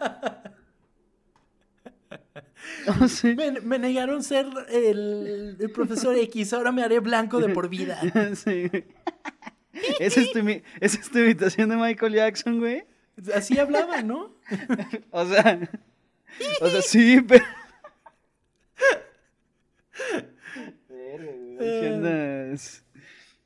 [3.64, 8.00] me, negaron ser el, profesor X, ahora me haré blanco de por vida.
[8.34, 8.70] Sí.
[9.98, 10.38] ¿Esa es, tu,
[10.80, 12.84] ¿Esa es tu imitación de Michael Jackson, güey?
[13.34, 14.34] Así hablaba, ¿no?
[15.10, 15.60] o sea,
[16.60, 17.44] o sea, sí, pero...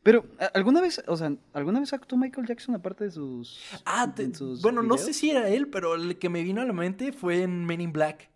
[0.03, 3.61] Pero, ¿alguna vez, o sea, alguna vez actuó Michael Jackson aparte de sus...
[3.85, 4.13] Ah,
[4.61, 7.43] bueno, no sé si era él, pero el que me vino a la mente fue
[7.43, 8.29] en Men in Black,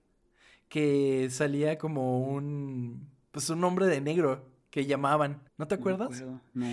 [0.69, 5.41] que salía como un, pues un hombre de negro que llamaban.
[5.57, 6.23] ¿No te acuerdas?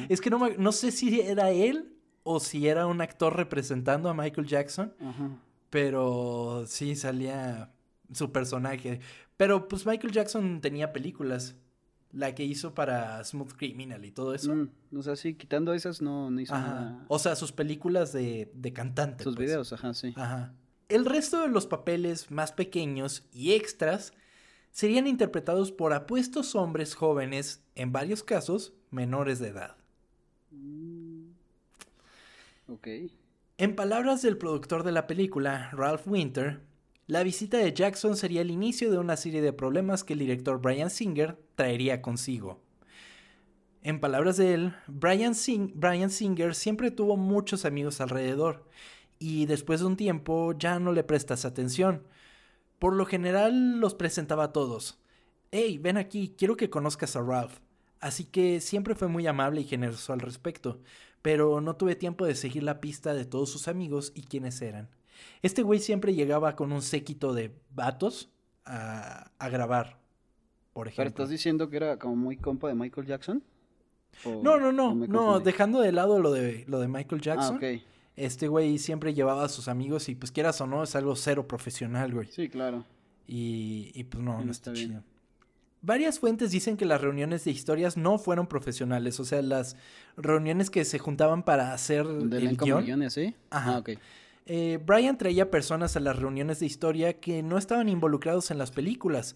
[0.09, 4.13] Es que no, no sé si era él o si era un actor representando a
[4.13, 4.93] Michael Jackson.
[5.69, 7.71] Pero sí salía
[8.11, 8.99] su personaje.
[9.37, 11.55] Pero pues Michael Jackson tenía películas.
[12.11, 14.53] La que hizo para Smooth Criminal y todo eso.
[14.53, 17.05] Mm, o sea, sí, quitando esas no, no hizo nada.
[17.07, 19.23] O sea, sus películas de, de cantante.
[19.23, 19.47] Sus pues.
[19.47, 20.13] videos, ajá, sí.
[20.17, 20.53] Ajá.
[20.89, 24.11] El resto de los papeles más pequeños y extras
[24.73, 29.77] serían interpretados por apuestos hombres jóvenes, en varios casos menores de edad.
[30.51, 31.27] Mm.
[32.67, 32.87] Ok.
[33.57, 36.59] En palabras del productor de la película, Ralph Winter,
[37.05, 40.59] la visita de Jackson sería el inicio de una serie de problemas que el director
[40.59, 42.59] Brian Singer traería consigo.
[43.83, 48.67] En palabras de él, Brian, Singer siempre tuvo muchos amigos alrededor
[49.19, 52.01] y después de un tiempo ya no le prestas atención.
[52.83, 54.99] Por lo general los presentaba a todos.
[55.51, 57.59] Hey, ven aquí, quiero que conozcas a Ralph.
[58.01, 60.79] Así que siempre fue muy amable y generoso al respecto
[61.23, 64.89] pero no tuve tiempo de seguir la pista de todos sus amigos y quiénes eran.
[65.41, 68.29] Este güey siempre llegaba con un séquito de vatos
[68.65, 69.97] a, grabar,
[70.73, 71.03] por ejemplo.
[71.03, 73.41] ¿Pero estás diciendo que era como muy compa de Michael Jackson?
[74.25, 77.59] No, no, no, no, dejando de lado lo de, lo de Michael ah, Jackson.
[78.15, 81.47] Este güey siempre llevaba a sus amigos y pues quieras o no, es algo cero
[81.47, 82.27] profesional, güey.
[82.31, 82.85] Sí, claro.
[83.27, 85.01] Y, y pues no, no está, chido.
[85.81, 89.75] Varias fuentes dicen que las reuniones de historias no fueron profesionales, o sea, las
[90.15, 93.11] reuniones que se juntaban para hacer de el guion.
[93.11, 93.35] ¿sí?
[93.49, 93.83] Ajá.
[93.85, 93.93] Ah,
[94.45, 98.71] eh, Brian traía personas a las reuniones de historia que no estaban involucrados en las
[98.71, 99.35] películas.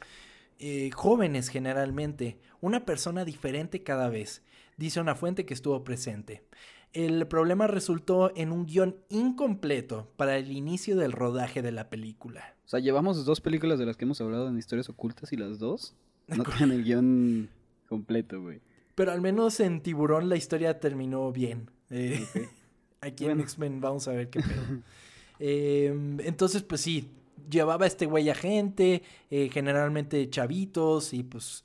[0.59, 4.41] Eh, jóvenes generalmente, una persona diferente cada vez,
[4.77, 6.43] dice una fuente que estuvo presente.
[6.93, 12.55] El problema resultó en un guion incompleto para el inicio del rodaje de la película.
[12.65, 15.59] O sea, llevamos dos películas de las que hemos hablado en historias ocultas y las
[15.59, 15.95] dos
[16.27, 17.49] no tenían el guion
[17.87, 18.61] completo, güey.
[18.95, 21.69] Pero al menos en Tiburón la historia terminó bien.
[21.89, 22.25] Eh,
[23.01, 24.81] aquí en X-Men vamos a ver qué pedo.
[25.39, 27.11] Em, entonces, pues sí,
[27.49, 31.63] llevaba este güey a gente, eh, generalmente chavitos y pues...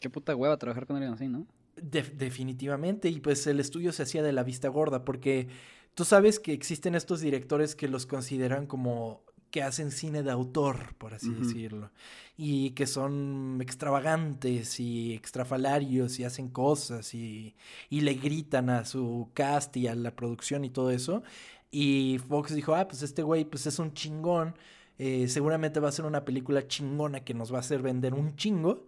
[0.00, 1.46] Qué puta hueva trabajar con alguien así, ¿no?
[1.76, 5.48] Definitivamente, y pues el estudio se hacía de la vista gorda, porque
[5.94, 10.94] tú sabes que existen estos directores que los consideran como que hacen cine de autor,
[10.96, 11.90] por así decirlo,
[12.38, 17.54] y que son extravagantes y extrafalarios y hacen cosas y,
[17.90, 21.22] y, le gritan a su cast y a la producción y todo eso.
[21.70, 24.54] Y Fox dijo, ah, pues este güey pues es un chingón,
[24.98, 28.36] eh, seguramente va a ser una película chingona que nos va a hacer vender un
[28.36, 28.86] chingo.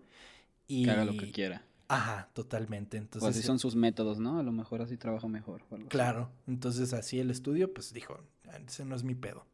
[0.66, 0.85] Y...
[0.85, 1.62] Que haga lo que quiera.
[1.88, 2.97] Ajá, totalmente.
[2.97, 4.38] Entonces, pues así son sus métodos, ¿no?
[4.38, 5.62] A lo mejor así trabaja mejor.
[5.88, 8.18] Claro, entonces así el estudio pues dijo,
[8.66, 9.47] ese no es mi pedo.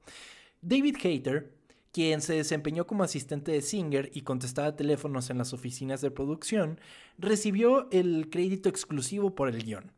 [0.62, 1.52] David Hayter,
[1.92, 6.80] quien se desempeñó como asistente de Singer y contestaba teléfonos en las oficinas de producción,
[7.18, 9.92] recibió el crédito exclusivo por el guion.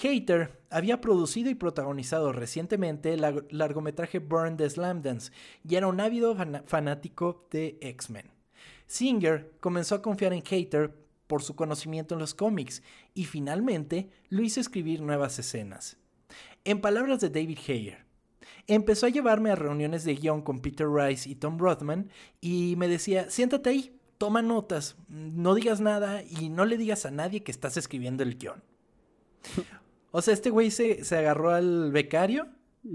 [0.00, 5.32] Hayter había producido y protagonizado recientemente el largometraje Burn the Slam Dance
[5.68, 8.30] y era un ávido fanático de X-Men.
[8.86, 10.94] Singer comenzó a confiar en Hayter
[11.28, 12.82] por su conocimiento en los cómics
[13.14, 15.96] y finalmente lo hizo escribir nuevas escenas.
[16.64, 18.04] En palabras de David Hayter,
[18.66, 22.10] empezó a llevarme a reuniones de guion con Peter Rice y Tom Rothman
[22.40, 27.10] y me decía, siéntate ahí, toma notas, no digas nada y no le digas a
[27.10, 28.62] nadie que estás escribiendo el guion.
[30.10, 32.48] o sea, este güey se, se agarró al becario.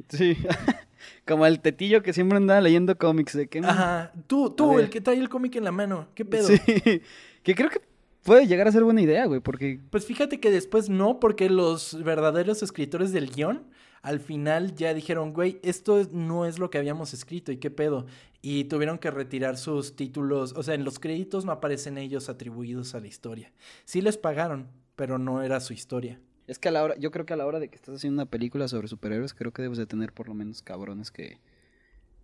[0.10, 0.38] Sí.
[1.26, 3.60] Como el tetillo que siempre andaba leyendo cómics de que...
[3.60, 6.48] Ajá, tú, tú, el que trae el cómic en la mano, ¿qué pedo?
[6.48, 6.58] Sí,
[7.44, 7.82] que creo que
[8.24, 9.80] puede llegar a ser buena idea, güey, porque...
[9.90, 13.68] Pues fíjate que después no, porque los verdaderos escritores del guion
[14.02, 18.06] al final ya dijeron, güey, esto no es lo que habíamos escrito y qué pedo.
[18.42, 22.96] Y tuvieron que retirar sus títulos, o sea, en los créditos no aparecen ellos atribuidos
[22.96, 23.54] a la historia.
[23.86, 26.20] Sí les pagaron, pero no era su historia.
[26.48, 28.22] Es que a la hora, yo creo que a la hora de que estás haciendo
[28.22, 31.38] una película sobre superhéroes, creo que debes de tener por lo menos cabrones que,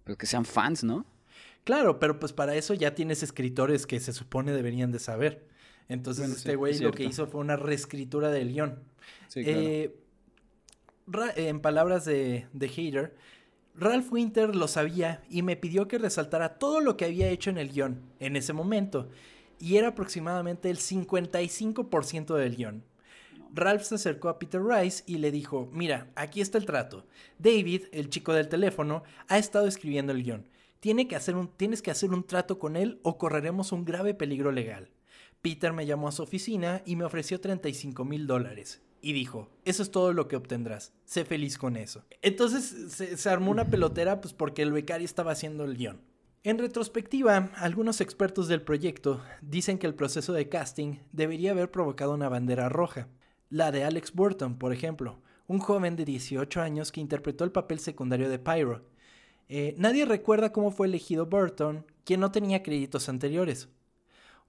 [0.04, 1.06] pues que sean fans, ¿no?
[1.64, 5.48] Claro, pero pues para eso ya tienes escritores que se supone deberían de saber.
[5.90, 8.80] Entonces este güey lo que hizo fue una reescritura del guion.
[9.28, 9.60] Sí, claro.
[9.60, 9.96] Eh,
[11.36, 13.16] en palabras de, de Hater,
[13.76, 17.58] Ralph Winter lo sabía y me pidió que resaltara todo lo que había hecho en
[17.58, 19.10] el guion en ese momento,
[19.60, 22.84] y era aproximadamente el 55% del guion.
[23.54, 27.06] Ralph se acercó a Peter Rice y le dijo, mira, aquí está el trato.
[27.40, 30.46] David, el chico del teléfono, ha estado escribiendo el guion.
[30.80, 34.14] Tiene que hacer un, tienes que hacer un trato con él o correremos un grave
[34.14, 34.90] peligro legal.
[35.42, 38.82] Peter me llamó a su oficina y me ofreció 35 mil dólares.
[39.02, 40.94] Y dijo, eso es todo lo que obtendrás.
[41.06, 42.04] Sé feliz con eso.
[42.22, 46.02] Entonces se, armó una pelotera pues porque el becario estaba haciendo el guion.
[46.44, 52.14] En retrospectiva, algunos expertos del proyecto dicen que el proceso de casting debería haber provocado
[52.14, 53.08] una bandera roja.
[53.50, 57.80] La de Alex Burton, por ejemplo, un joven de 18 años que interpretó el papel
[57.80, 58.86] secundario de Pyro.
[59.48, 63.70] Eh, nadie recuerda cómo fue elegido Burton, quien no tenía créditos anteriores.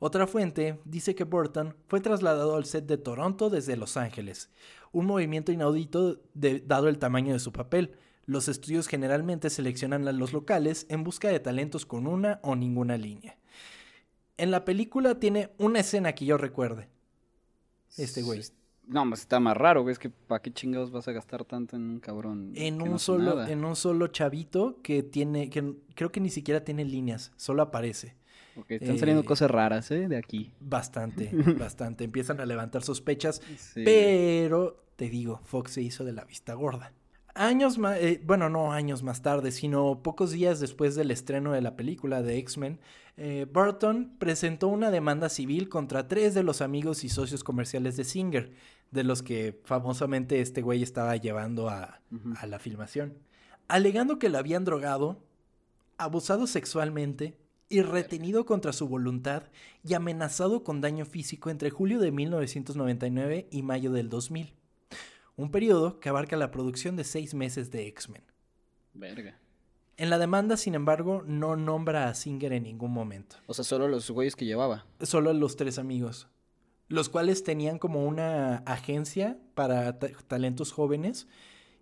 [0.02, 4.48] Otra fuente dice que Burton fue trasladado al set de Toronto desde Los Ángeles,
[4.92, 7.92] un movimiento inaudito dado el tamaño de su papel.
[8.24, 12.96] Los estudios generalmente seleccionan a los locales en busca de talentos con una o ninguna
[12.96, 13.36] línea.
[14.38, 16.88] En la película tiene una escena que yo recuerde.
[17.98, 18.40] Este güey.
[18.86, 19.92] No, pues está más raro, güey.
[19.92, 22.52] Es que ¿para qué chingados vas a gastar tanto en un cabrón?
[22.54, 26.86] En un solo, en un solo chavito que tiene, que creo que ni siquiera tiene
[26.86, 28.19] líneas, solo aparece
[28.68, 30.08] están saliendo eh, cosas raras, ¿eh?
[30.08, 30.52] De aquí.
[30.60, 32.04] Bastante, bastante.
[32.04, 33.42] Empiezan a levantar sospechas,
[33.74, 36.92] pero te digo, Fox se hizo de la vista gorda.
[37.34, 41.62] Años más, eh, bueno, no años más tarde, sino pocos días después del estreno de
[41.62, 42.80] la película de X-Men,
[43.16, 48.04] eh, Burton presentó una demanda civil contra tres de los amigos y socios comerciales de
[48.04, 48.52] Singer,
[48.90, 52.00] de los que famosamente este güey estaba llevando a,
[52.36, 53.16] a la filmación,
[53.68, 55.22] alegando que lo habían drogado,
[55.98, 57.36] abusado sexualmente,
[57.70, 59.44] y retenido contra su voluntad
[59.84, 64.52] y amenazado con daño físico entre julio de 1999 y mayo del 2000.
[65.36, 68.24] Un periodo que abarca la producción de seis meses de X-Men.
[68.92, 69.38] Verga.
[69.96, 73.36] En la demanda, sin embargo, no nombra a Singer en ningún momento.
[73.46, 74.84] O sea, solo los güeyes que llevaba.
[75.00, 76.26] Solo los tres amigos.
[76.88, 81.28] Los cuales tenían como una agencia para talentos jóvenes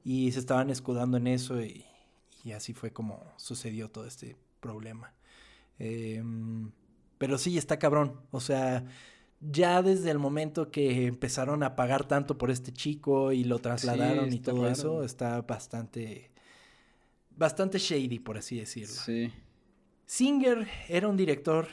[0.04, 1.86] y se estaban escudando en eso y
[2.54, 5.14] así fue como sucedió todo este problema.
[5.78, 6.70] Em,
[7.18, 8.20] pero sí, está cabrón.
[8.30, 8.84] O sea,
[9.40, 14.32] ya desde el momento que empezaron a pagar tanto por este chico y lo trasladaron
[14.32, 16.30] y todo eso, está bastante.
[17.30, 18.94] Bastante shady, por así decirlo.
[18.94, 19.32] Sí.
[20.06, 21.68] Singer era un director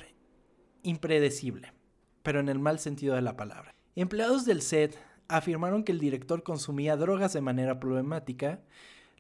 [0.84, 1.74] impredecible,
[2.22, 3.74] pero en el mal sentido de la palabra.
[3.96, 8.62] Empleados del set afirmaron que el director consumía drogas de manera problemática,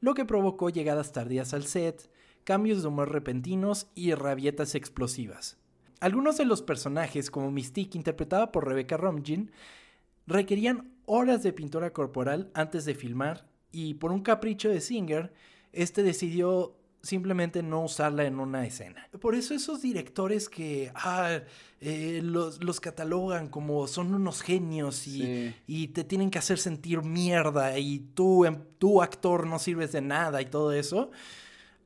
[0.01, 2.09] lo que provocó llegadas tardías al set,
[2.45, 5.57] cambios de humor repentinos y rabietas explosivas.
[5.99, 9.51] Algunos de los personajes, como Mystique, interpretada por Rebecca Romijn,
[10.27, 15.33] requerían horas de pintura corporal antes de filmar y por un capricho de Singer,
[15.73, 19.07] este decidió simplemente no usarla en una escena.
[19.21, 21.39] Por eso esos directores que ah,
[21.79, 27.77] eh, los, catalogan como son unos genios y, y, te tienen que hacer sentir mierda
[27.77, 31.11] y tú, em, tú actor no sirves de nada y todo eso,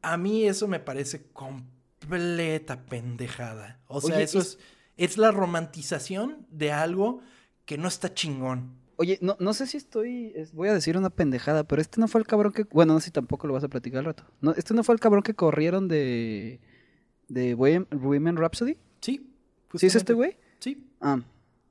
[0.02, 3.80] a mí eso me parece completa pendejada.
[3.88, 4.60] O sea, eso es,
[4.98, 7.22] es la romantización de algo
[7.66, 8.80] que no está chingón.
[9.02, 10.34] Oye, no, no sé si estoy.
[10.52, 12.64] voy a decir una pendejada, pero este no fue el cabrón que.
[12.64, 14.26] Bueno, no sé si tampoco lo vas a platicar al rato.
[14.42, 16.60] No, este no fue el cabrón que corrieron de.
[17.30, 18.76] de Women Rhapsody.
[19.00, 19.26] Sí.
[19.74, 20.36] ¿Sí es este güey?
[20.60, 20.86] Sí.
[21.00, 21.22] Ah.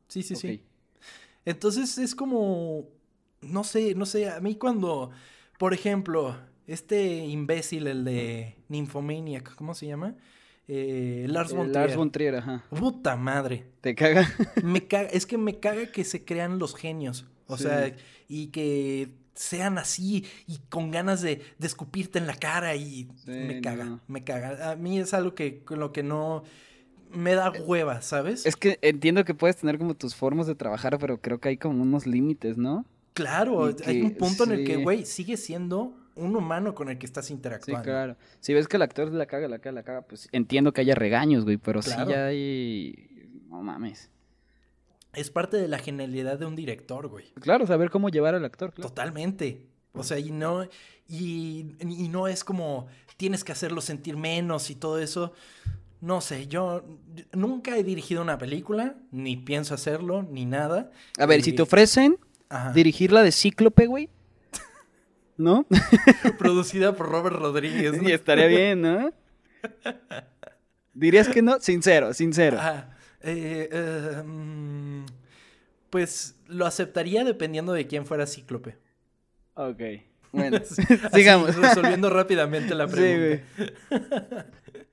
[0.08, 0.62] Sí, sí, sí.
[1.44, 2.88] Entonces es como.
[3.42, 4.30] No sé, no sé.
[4.30, 5.10] A mí cuando.
[5.58, 6.34] Por ejemplo,
[6.68, 10.14] este imbécil, el de Nymphomaniac, ¿cómo se llama?
[10.68, 11.86] Eh, Lars von Trier.
[11.86, 12.64] Lars von Trier, ajá.
[12.68, 13.64] Puta madre.
[13.80, 14.30] ¿Te caga?
[14.62, 15.08] me caga?
[15.08, 17.26] Es que me caga que se crean los genios.
[17.46, 17.96] O sea,
[18.28, 24.00] y que sean así y con ganas de, escupirte en la cara y me caga,
[24.06, 24.72] me caga.
[24.72, 26.44] A mí es algo que con lo que no
[27.10, 28.44] me da hueva, ¿sabes?
[28.44, 31.56] Es que entiendo que puedes tener como tus formas de trabajar, pero creo que hay
[31.56, 32.84] como unos límites, ¿no?
[33.14, 37.06] Claro, hay un punto en el que, güey, sigue siendo un humano con el que
[37.06, 37.82] estás interactuando.
[37.82, 38.16] Sí, claro.
[38.40, 40.94] Si ves que el actor la caga, la caga, la caga, pues entiendo que haya
[40.94, 43.38] regaños, güey, pero sí ya hay...
[43.48, 44.10] No mames.
[45.14, 47.32] Es parte de la genialidad de un director, güey.
[47.40, 48.88] Claro, saber cómo llevar al actor, claro.
[48.88, 49.66] Totalmente.
[49.94, 50.66] O sea, y no,
[51.08, 51.76] y,
[52.10, 55.32] no es como tienes que hacerlo sentir menos y todo eso.
[56.00, 56.84] No sé, yo
[57.32, 60.92] nunca he dirigido una película, ni pienso hacerlo, ni nada.
[61.18, 62.18] A ver, si te ofrecen
[62.74, 64.08] dirigirla de Cíclope, güey,
[65.38, 65.66] ¿no?
[66.38, 68.02] Producida por Robert Rodríguez.
[68.02, 69.12] Y estaría bien, ¿no?
[70.92, 71.60] ¿Dirías que no?
[71.60, 72.58] Sincero, sincero.
[73.22, 75.06] Eh, eh, mm,
[75.90, 78.76] pues lo aceptaría dependiendo de quién fuera Cíclope.
[79.54, 79.80] Ok.
[80.32, 80.58] Bueno,
[81.14, 81.56] sigamos.
[81.56, 83.44] resolviendo rápidamente la pregunta.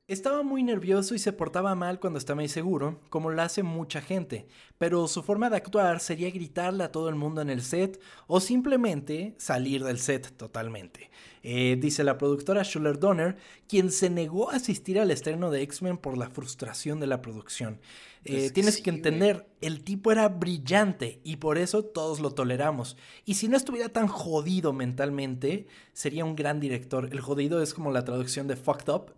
[0.08, 4.48] Estaba muy nervioso y se portaba mal cuando estaba inseguro, como lo hace mucha gente,
[4.78, 8.40] pero su forma de actuar sería gritarle a todo el mundo en el set o
[8.40, 11.10] simplemente salir del set totalmente.
[11.44, 15.98] Eh, dice la productora Schuller Donner, quien se negó a asistir al estreno de X-Men
[15.98, 17.80] por la frustración de la producción.
[18.28, 22.98] Eh, tienes que entender, el tipo era brillante y por eso todos lo toleramos.
[23.24, 27.10] Y si no estuviera tan jodido mentalmente, sería un gran director.
[27.12, 29.14] El jodido es como la traducción de fucked up.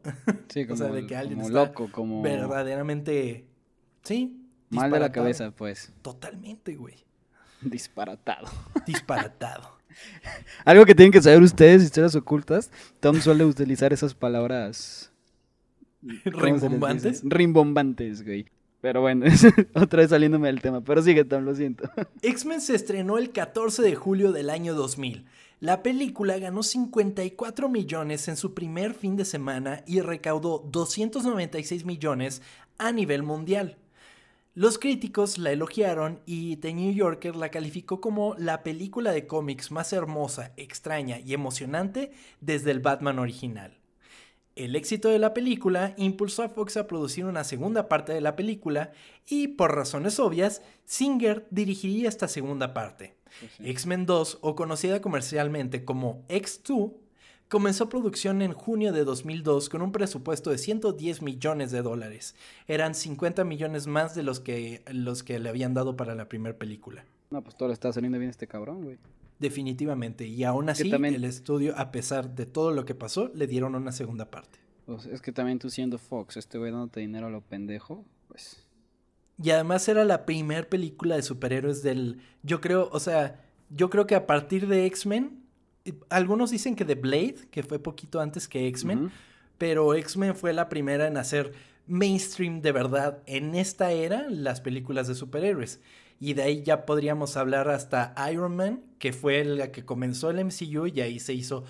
[0.50, 2.22] Sí, como, o sea, de que alguien como loco, como...
[2.22, 3.48] Verdaderamente,
[4.04, 4.47] sí.
[4.70, 5.92] Mal de la cabeza, pues.
[6.02, 6.96] Totalmente, güey.
[7.62, 8.48] Disparatado.
[8.86, 9.78] Disparatado.
[10.66, 15.12] Algo que tienen que saber ustedes, historias ocultas, Tom suele utilizar esas palabras...
[16.02, 17.22] ¿Rimbombantes?
[17.24, 18.46] Rimbombantes, güey.
[18.82, 19.26] Pero bueno,
[19.74, 20.82] otra vez saliéndome del tema.
[20.82, 21.90] Pero sigue, Tom, lo siento.
[22.22, 25.26] X-Men se estrenó el 14 de julio del año 2000.
[25.60, 32.44] La película ganó 54 millones en su primer fin de semana y recaudó 296 millones
[32.78, 33.78] a nivel mundial.
[34.58, 39.70] Los críticos la elogiaron y The New Yorker la calificó como la película de cómics
[39.70, 43.78] más hermosa, extraña y emocionante desde el Batman original.
[44.56, 48.36] El éxito de la película impulsó a Fox a producir una segunda parte de la
[48.36, 48.94] película
[49.30, 53.14] y, por razones obvias, Singer dirigiría esta segunda parte.
[53.40, 56.94] Pues X-Men 2, o conocida comercialmente como X2,
[57.50, 62.36] comenzó producción en junio de 2002 con un presupuesto de 110 millones de dólares.
[62.68, 66.58] Eran 50 millones más de los que, los que le habían dado para la primera
[66.58, 67.06] película.
[67.30, 68.98] No, pues todo le está saliendo bien este cabrón, güey.
[69.40, 70.26] Definitivamente.
[70.26, 73.92] Y aún así, el estudio, a pesar de todo lo que pasó, le dieron una
[73.92, 74.60] segunda parte.
[74.86, 78.66] Pues es que también tú siendo Fox, este güey dándote dinero a lo pendejo, pues.
[79.42, 82.20] Y además era la primer película de superhéroes del.
[82.42, 85.44] Yo creo, o sea, yo creo que a partir de X-Men.
[86.10, 89.12] Algunos dicen que de Blade, que fue poquito antes que X-Men.
[89.58, 91.54] Pero X-Men fue la primera en hacer
[91.88, 95.80] mainstream de verdad en esta era las películas de superhéroes
[96.20, 100.44] y de ahí ya podríamos hablar hasta Iron Man, que fue la que comenzó el
[100.44, 101.64] MCU y ahí se hizo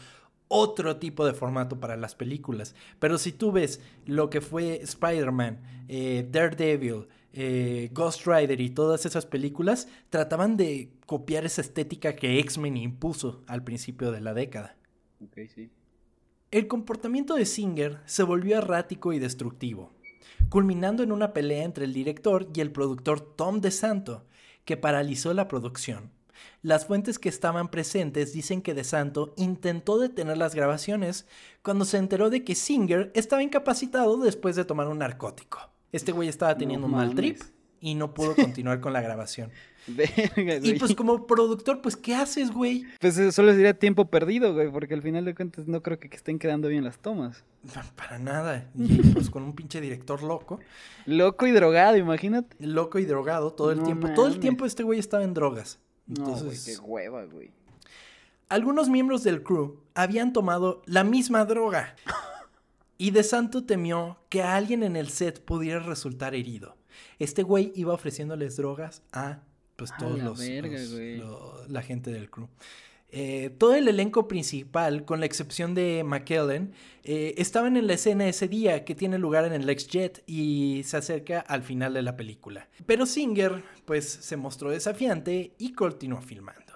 [0.47, 2.73] otro tipo de formato para las películas.
[2.99, 9.05] Pero si tú ves lo que fue Spider-Man, eh, Daredevil, eh, Ghost Rider y todas
[9.05, 14.75] esas películas, trataban de copiar esa estética que X-Men impuso al principio de la década.
[16.51, 19.91] El comportamiento de Singer se volvió errático y destructivo,
[20.49, 24.25] culminando en una pelea entre el director y el productor Tom DeSanto,
[24.63, 26.11] que paralizó la producción.
[26.61, 31.25] Las fuentes que estaban presentes dicen que De Santo intentó detener las grabaciones
[31.61, 35.71] cuando se enteró de que Singer estaba incapacitado después de tomar un narcótico.
[35.97, 37.41] Este güey estaba teniendo un mal trip
[37.81, 39.51] y no pudo continuar con la grabación.
[40.63, 42.85] y pues como productor, pues ¿qué haces, güey?
[42.99, 46.07] Pues eh, solo sería tiempo perdido, güey, porque al final de cuentas no creo que
[46.15, 47.43] estén quedando bien las tomas.
[47.95, 48.69] para nada.
[48.75, 50.59] Y pues con un pinche director loco.
[51.07, 52.55] Loco y drogado, imagínate.
[52.59, 54.09] Loco y drogado todo el tiempo.
[54.13, 55.79] Todo el tiempo este güey estaba en drogas.
[56.07, 57.49] Entonces, no, qué hueva, güey.
[58.49, 61.95] Algunos miembros del crew habían tomado la misma droga.
[62.97, 66.77] Y De Santo temió que alguien en el set pudiera resultar herido.
[67.19, 69.41] Este güey iba ofreciéndoles drogas a
[69.75, 70.39] pues todos los,
[71.69, 72.49] la gente del crew.
[73.09, 78.27] Eh, todo el elenco principal, con la excepción de McKellen, eh, estaban en la escena
[78.27, 82.17] ese día que tiene lugar en el LexJet y se acerca al final de la
[82.17, 82.67] película.
[82.85, 86.73] Pero Singer, pues, se mostró desafiante y continuó filmando.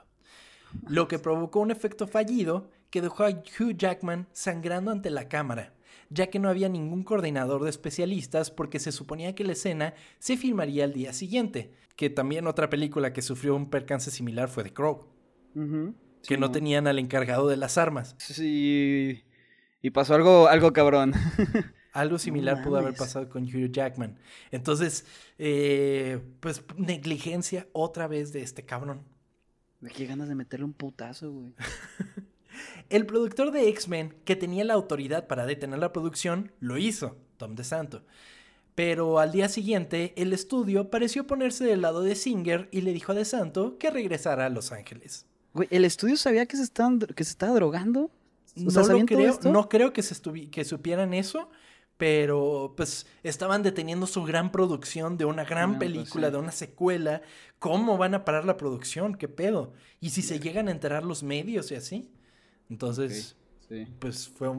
[0.87, 5.73] Lo que provocó un efecto fallido que dejó a Hugh Jackman sangrando ante la cámara,
[6.11, 10.37] ya que no había ningún coordinador de especialistas porque se suponía que la escena se
[10.37, 14.73] filmaría al día siguiente, que también otra película que sufrió un percance similar fue The
[14.73, 15.07] Crow.
[16.27, 18.15] que no, tenían al encargado de las armas.
[18.19, 19.23] Sí.
[19.81, 21.13] Y pasó algo, algo cabrón.
[21.93, 24.17] Algo similar pudo haber pasado con Hugh Jackman.
[24.51, 25.05] Entonces,
[25.37, 29.03] eh, pues negligencia otra vez de este cabrón.
[29.93, 31.53] Qué ganas de meterle un putazo, güey.
[32.89, 37.55] El productor de X-Men, que tenía la autoridad para detener la producción, lo hizo, Tom
[37.55, 38.03] DeSanto.
[38.75, 43.11] Pero al día siguiente, el estudio pareció ponerse del lado de Singer y le dijo
[43.11, 45.25] a DeSanto que regresara a Los Ángeles.
[45.53, 48.09] Güey, ¿el estudio sabía que se, estaban, que se estaba drogando?
[48.55, 50.15] no lo creo, no creo que, se
[50.49, 51.49] que supieran eso,
[51.97, 57.21] pero pues estaban deteniendo su gran producción de una gran película, de una secuela.
[57.59, 59.15] ¿Cómo van a parar la producción?
[59.15, 59.73] ¿Qué pedo?
[59.99, 62.11] Y si se llegan a enterar los medios y así.
[62.71, 63.35] Entonces,
[63.99, 64.49] pues fue,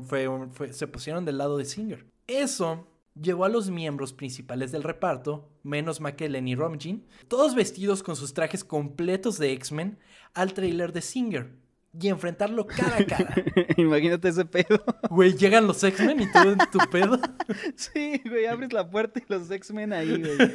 [0.53, 2.05] fue, se pusieron del lado de Singer.
[2.27, 2.87] Eso
[3.19, 8.35] llevó a los miembros principales del reparto, menos McKellen y Romjin, todos vestidos con sus
[8.35, 9.99] trajes completos de X-Men,
[10.35, 11.55] al trailer de Singer
[11.99, 13.35] y enfrentarlo cara a cara.
[13.79, 14.85] Imagínate ese pedo.
[15.09, 17.19] Güey, llegan los X-Men y todo en tu pedo.
[17.77, 20.37] Sí, güey, abres la puerta y los X-Men ahí, güey.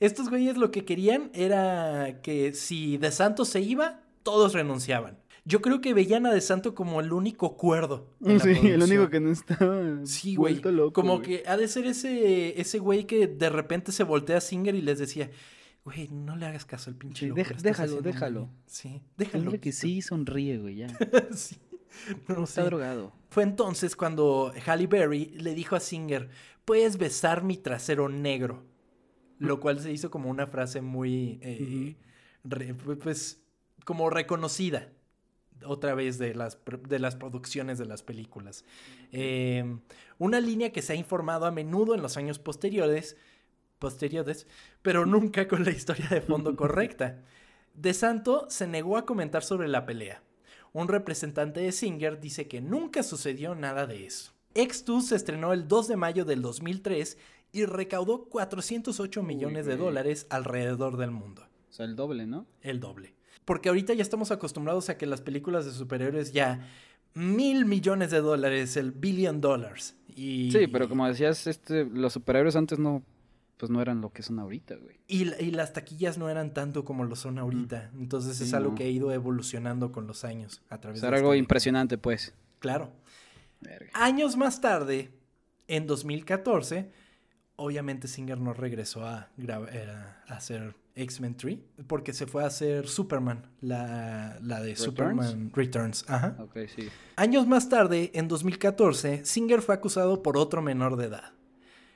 [0.00, 5.20] Estos güeyes lo que querían era que si De Santo se iba, todos renunciaban.
[5.44, 8.10] Yo creo que veían a De Santo como el único cuerdo.
[8.42, 10.04] sí, el único que no estaba.
[10.04, 10.60] Sí, güey.
[10.92, 14.74] como que ha de ser ese, ese güey que de repente se voltea a Singer
[14.74, 15.30] y les decía,
[15.84, 18.50] güey, no le hagas caso al pinche déjalo, déjalo.
[18.66, 19.44] Sí, déjalo.
[19.44, 20.88] Dile que sí, sonríe, güey, ya.
[21.34, 21.56] sí.
[22.26, 23.12] No, Está drogado.
[23.28, 26.28] Fue entonces cuando Halle Berry le dijo a Singer,
[26.64, 28.64] puedes besar mi trasero negro.
[29.38, 31.96] Lo cual se hizo como una frase muy, eh,
[33.02, 33.43] pues,
[33.84, 34.88] como reconocida
[35.64, 36.58] otra vez de las,
[36.88, 38.64] de las producciones de las películas.
[39.12, 39.80] Em,
[40.18, 43.16] una línea que se ha informado a menudo en los años posteriores,
[43.78, 44.46] posteriores,
[44.82, 47.22] pero nunca con la historia de fondo correcta.
[47.74, 50.22] De Santo se negó a comentar sobre la pelea.
[50.72, 54.32] Un representante de Singer dice que nunca sucedió nada de eso.
[54.54, 57.18] X2 se estrenó el 2 de mayo del 2003
[57.52, 61.46] y recaudó 408 millones de dólares alrededor del mundo.
[61.68, 62.46] O sea, el doble, ¿no?
[62.60, 63.13] El doble.
[63.44, 66.66] Porque ahorita ya estamos acostumbrados a que las películas de superhéroes ya
[67.14, 69.96] mil millones de dólares, el billion dollars.
[70.14, 70.50] Y...
[70.52, 73.02] Sí, pero como decías, este, los superhéroes antes no,
[73.56, 74.96] pues no eran lo que son ahorita, güey.
[75.06, 77.90] Y, las taquillas no eran tanto como lo son ahorita.
[77.98, 81.34] Entonces es algo que ha ido evolucionando con los años a través o sea, algo
[81.34, 82.34] impresionante, pues.
[82.58, 82.92] Claro.
[83.92, 85.10] Años más tarde,
[85.68, 86.90] en 2014,
[87.56, 89.88] obviamente Singer no regresó a, eh,
[90.28, 96.04] a hacer X-Men 3 porque se fue a hacer Superman, la, de Superman Returns.
[96.08, 96.36] Ajá.
[96.74, 96.88] sí.
[97.16, 101.32] Años más tarde, en 2014, Singer fue acusado por otro menor de edad.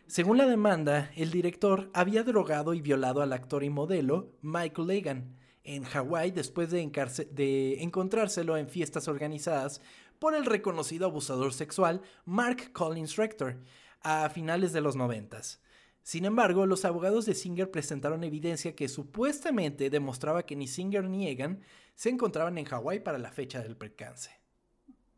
[0.07, 5.37] Según la demanda, el director había drogado y violado al actor y modelo Michael Legan
[5.65, 6.91] en Hawái después de,
[7.31, 9.83] de encontrárselo en fiestas organizadas
[10.19, 13.59] por el reconocido abusador sexual Mark Collins Rector
[14.03, 15.61] a finales de los noventas.
[16.03, 21.29] Sin embargo, los abogados de Singer presentaron evidencia que supuestamente demostraba que ni Singer ni
[21.29, 21.61] Egan
[21.95, 24.31] se encontraban en Hawái para la fecha del percance.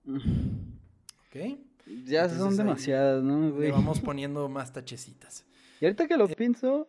[0.06, 1.58] ¿Ok?
[2.06, 3.58] Ya son demasiadas, ¿no?
[3.58, 5.44] Le vamos poniendo más tachecitas.
[5.80, 6.88] Y ahorita que lo eh, pienso,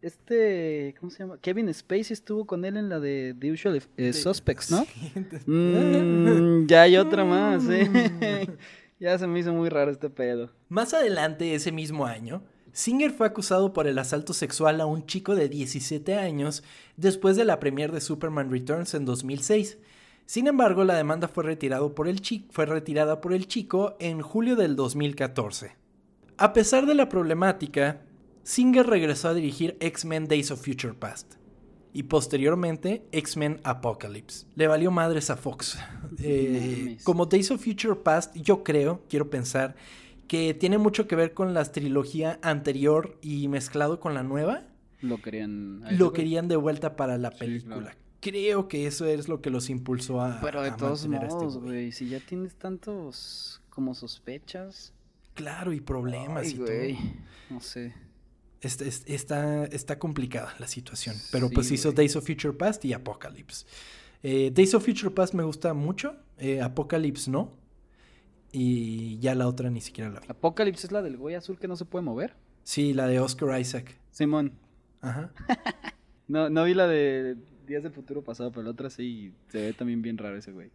[0.00, 1.38] este, ¿cómo se llama?
[1.40, 4.86] Kevin Spacey estuvo con él en la de The Usual eh, Suspects, ¿no?
[5.46, 8.48] Mm, ya hay otra más, ¿eh?
[8.98, 10.50] Ya se me hizo muy raro este pedo.
[10.68, 12.42] Más adelante, ese mismo año,
[12.72, 16.62] Singer fue acusado por el asalto sexual a un chico de 17 años
[16.96, 19.78] después de la premiere de Superman Returns en 2006.
[20.24, 21.44] Sin embargo, la demanda fue,
[21.94, 25.76] por el fue retirada por el chico en julio del 2014.
[26.38, 28.00] A pesar de la problemática,
[28.44, 31.34] Singer regresó a dirigir X-Men Days of Future Past
[31.96, 34.46] y posteriormente X-Men Apocalypse.
[34.54, 35.78] Le valió madres a Fox.
[36.18, 39.76] Eh, como Days of Future Past, yo creo, quiero pensar,
[40.28, 44.62] que tiene mucho que ver con la trilogía anterior y mezclado con la nueva.
[45.02, 45.82] Lo querían.
[45.98, 47.96] Lo querían de vuelta para la película.
[48.20, 50.40] Creo que eso es lo que los impulsó a.
[50.40, 54.94] Pero de todos este modos, güey, si ya tienes tantos como sospechas.
[55.34, 56.68] Claro, y problemas y todo.
[57.50, 57.92] No sé.
[58.60, 61.16] Está, está, complicada la situación.
[61.30, 63.66] Pero pues hizo Days of Future Past y Apocalypse.
[64.22, 66.16] Eh, Days of Future Past me gusta mucho.
[66.38, 67.52] Eh, Apocalypse no.
[68.52, 70.26] Y ya la otra ni siquiera la vi.
[70.28, 72.34] ¿Apocalypse es la del güey azul que no se puede mover?
[72.64, 73.98] Sí, la de Oscar Isaac.
[74.10, 74.52] Simón.
[75.00, 75.32] Ajá.
[76.28, 77.36] no, no vi la de
[77.66, 79.32] Días del Futuro Pasado, pero la otra sí.
[79.48, 80.70] Se ve también bien raro ese güey.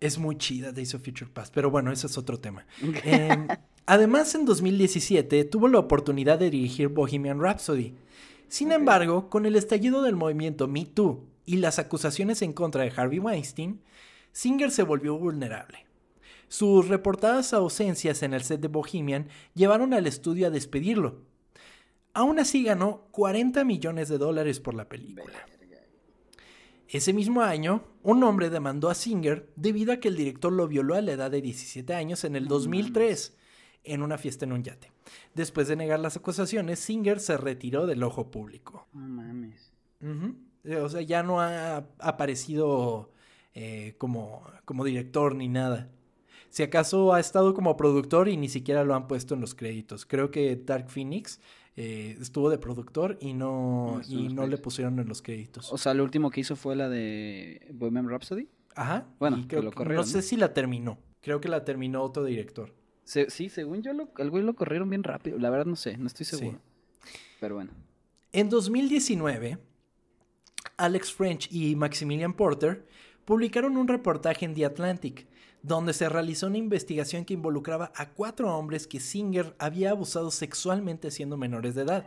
[0.00, 2.66] Es muy chida Days of Future Past, pero bueno, ese es otro tema.
[3.04, 3.46] Em,
[3.86, 7.94] además, en 2017 tuvo la oportunidad de dirigir Bohemian Rhapsody.
[8.48, 12.92] Sin embargo, con el estallido del movimiento Me Too y las acusaciones en contra de
[12.96, 13.82] Harvey Weinstein,
[14.32, 15.86] Singer se volvió vulnerable.
[16.48, 21.20] Sus reportadas ausencias en el set de Bohemian llevaron al estudio a despedirlo.
[22.14, 25.46] Aún así ganó 40 millones de dólares por la película.
[26.92, 30.96] Ese mismo año, un hombre demandó a Singer debido a que el director lo violó
[30.96, 33.36] a la edad de 17 años en el 2003
[33.84, 34.90] en una fiesta en un yate.
[35.34, 38.88] Después de negar las acusaciones, Singer se retiró del ojo público.
[38.92, 39.72] No mames.
[40.02, 43.12] O sea, ya no ha aparecido
[43.54, 45.88] eh, como, como director ni nada.
[46.48, 50.04] Si acaso ha estado como productor y ni siquiera lo han puesto en los créditos.
[50.06, 51.40] Creo que Dark Phoenix
[51.76, 55.72] eh, estuvo de productor y no, y no le pusieron en los créditos.
[55.72, 58.48] O sea, lo último que hizo fue la de Bohemian Rhapsody.
[58.74, 59.06] Ajá.
[59.18, 60.04] Bueno, que lo corrieron.
[60.04, 60.98] No sé si la terminó.
[61.20, 62.74] Creo que la terminó otro director.
[63.04, 65.38] sí, según yo, lo, el güey lo corrieron bien rápido.
[65.38, 66.60] La verdad no sé, no estoy seguro.
[67.40, 67.72] Pero bueno.
[68.32, 69.58] En 2019,
[70.76, 72.86] Alex French y Maximilian Porter
[73.24, 75.26] publicaron un reportaje en The Atlantic,
[75.62, 81.10] donde se realizó una investigación que involucraba a cuatro hombres que Singer había abusado sexualmente
[81.10, 82.06] siendo menores de edad.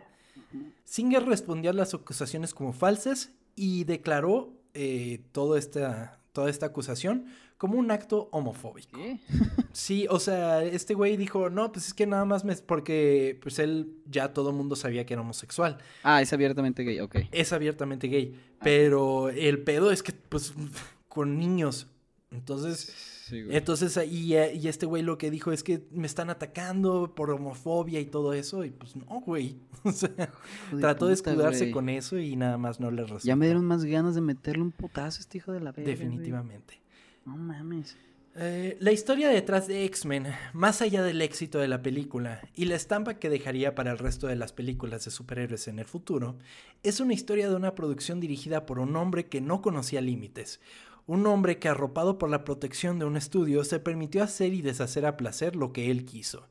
[0.83, 7.25] Singer respondió a las acusaciones como falsas y declaró eh, toda, esta, toda esta acusación
[7.57, 8.99] como un acto homofóbico.
[9.71, 12.55] Sí, o sea, este güey dijo, no, pues es que nada más me...
[12.57, 15.77] porque pues él ya todo el mundo sabía que era homosexual.
[16.03, 17.15] Ah, es abiertamente gay, ok.
[17.31, 20.53] Es abiertamente gay, pero el pedo es que pues
[21.07, 21.87] con niños.
[22.31, 27.31] Entonces, entonces y, y este güey lo que dijo es que me están atacando por
[27.31, 29.57] homofobia y todo eso y pues no, güey.
[29.85, 30.31] O sea,
[30.79, 33.25] trató de escudarse con eso y nada más no le resultó.
[33.25, 35.91] Ya me dieron más ganas de meterle un putazo a este hijo de la verga.
[35.91, 36.79] Definitivamente.
[37.25, 37.97] No mames.
[38.35, 42.75] Eh, la historia detrás de X-Men, más allá del éxito de la película y la
[42.75, 46.37] estampa que dejaría para el resto de las películas de superhéroes en el futuro,
[46.81, 50.61] es una historia de una producción dirigida por un hombre que no conocía límites,
[51.05, 55.05] un hombre que arropado por la protección de un estudio se permitió hacer y deshacer
[55.05, 56.47] a placer lo que él quiso.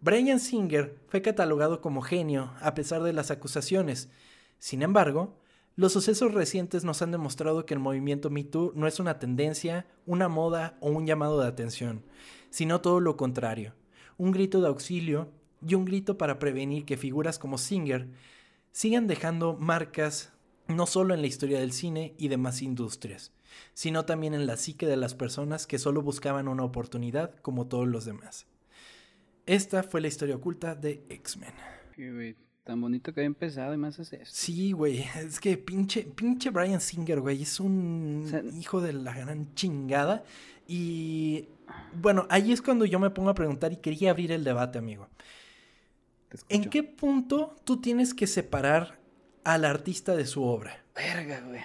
[0.00, 4.10] Brian Singer fue catalogado como genio a pesar de las acusaciones.
[4.58, 5.38] Sin embargo,
[5.76, 10.28] los sucesos recientes nos han demostrado que el movimiento #MeToo no es una tendencia, una
[10.28, 12.02] moda o un llamado de atención,
[12.50, 13.74] sino todo lo contrario,
[14.16, 15.30] un grito de auxilio
[15.66, 18.08] y un grito para prevenir que figuras como Singer
[18.72, 20.32] sigan dejando marcas
[20.68, 23.32] no solo en la historia del cine y demás industrias,
[23.74, 27.86] sino también en la psique de las personas que solo buscaban una oportunidad como todos
[27.86, 28.46] los demás.
[29.46, 31.54] Esta fue la historia oculta de X-Men.
[32.64, 34.32] Tan bonito que había empezado y más es eso.
[34.34, 35.04] Sí, güey.
[35.16, 37.42] Es que pinche, pinche Brian Singer, güey.
[37.42, 40.24] Es un hijo de la gran chingada.
[40.66, 41.48] Y
[41.94, 45.08] bueno, ahí es cuando yo me pongo a preguntar y quería abrir el debate, amigo.
[46.48, 48.98] ¿En qué punto tú tienes que separar
[49.44, 50.84] al artista de su obra?
[50.96, 51.60] Verga, güey.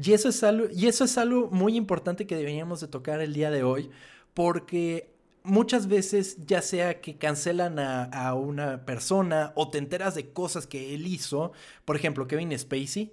[0.00, 3.34] Y eso es algo, y eso es algo muy importante que deberíamos de tocar el
[3.34, 3.90] día de hoy.
[4.34, 5.12] Porque
[5.44, 10.94] muchas veces ya sea que cancelan a, una persona o te enteras de cosas que
[10.94, 11.52] él hizo,
[11.84, 13.12] por ejemplo, Kevin Spacey,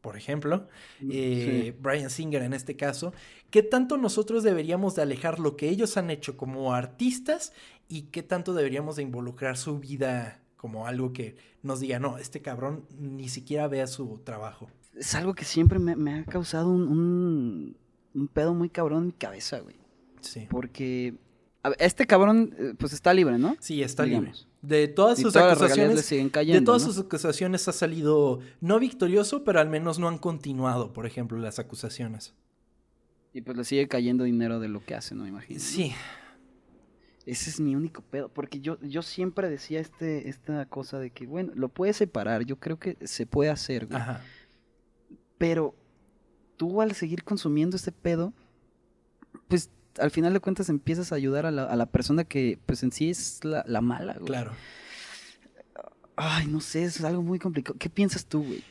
[0.00, 0.68] por ejemplo,
[1.00, 3.12] mm, eh, Brian Singer en este caso,
[3.50, 7.52] ¿qué tanto nosotros deberíamos de alejar lo que ellos han hecho como artistas
[7.88, 12.42] y qué tanto deberíamos de involucrar su vida como algo que nos diga, no, este
[12.42, 14.68] cabrón ni siquiera vea su trabajo?
[14.98, 17.76] Es algo que siempre me, ha causado un,
[18.14, 19.76] un pedo muy cabrón en mi cabeza, güey.
[20.20, 20.46] Sí.
[20.50, 21.14] Porque
[21.78, 23.56] este cabrón, eh, pues está libre, ¿no?
[23.60, 24.32] Sí, está libre.
[24.62, 26.08] De todas sus acusaciones.
[26.08, 31.06] de todas sus acusaciones ha salido no victorioso, pero al menos no han continuado, por
[31.06, 32.34] ejemplo, las acusaciones.
[33.32, 35.26] Y pues le sigue cayendo dinero de lo que hace, ¿no?
[35.26, 35.60] Imagino.
[35.60, 35.92] Sí.
[37.26, 38.30] Ese es mi único pedo.
[38.30, 42.44] Porque yo, yo siempre decía este, esta cosa de que, bueno, lo puedes separar.
[42.44, 44.00] Yo creo que se puede hacer, güey.
[44.00, 44.22] Ajá.
[45.38, 45.74] Pero
[46.56, 48.32] tú al seguir consumiendo este pedo,
[49.48, 53.10] pues al final de cuentas empiezas a ayudar a la, persona que pues en sí
[53.10, 54.26] es la, mala, güey.
[54.26, 54.52] Claro.
[56.16, 57.78] Ay, no sé, es algo muy complicado.
[57.78, 58.64] ¿Qué piensas tú, güey?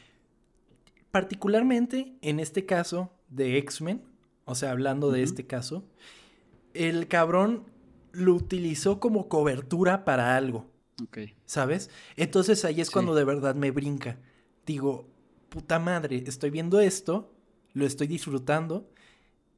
[1.12, 4.04] Particularmente en este caso de X-Men,
[4.46, 5.86] o sea, hablando de este caso,
[6.74, 7.66] el cabrón
[8.12, 10.70] lo utilizó como cobertura para algo.
[11.04, 11.20] Ok.
[11.46, 11.90] ¿Sabes?
[12.16, 14.18] Entonces ahí es cuando de verdad me brinca.
[14.66, 15.08] Digo,
[15.58, 17.34] puta madre, estoy viendo esto,
[17.74, 18.88] lo estoy disfrutando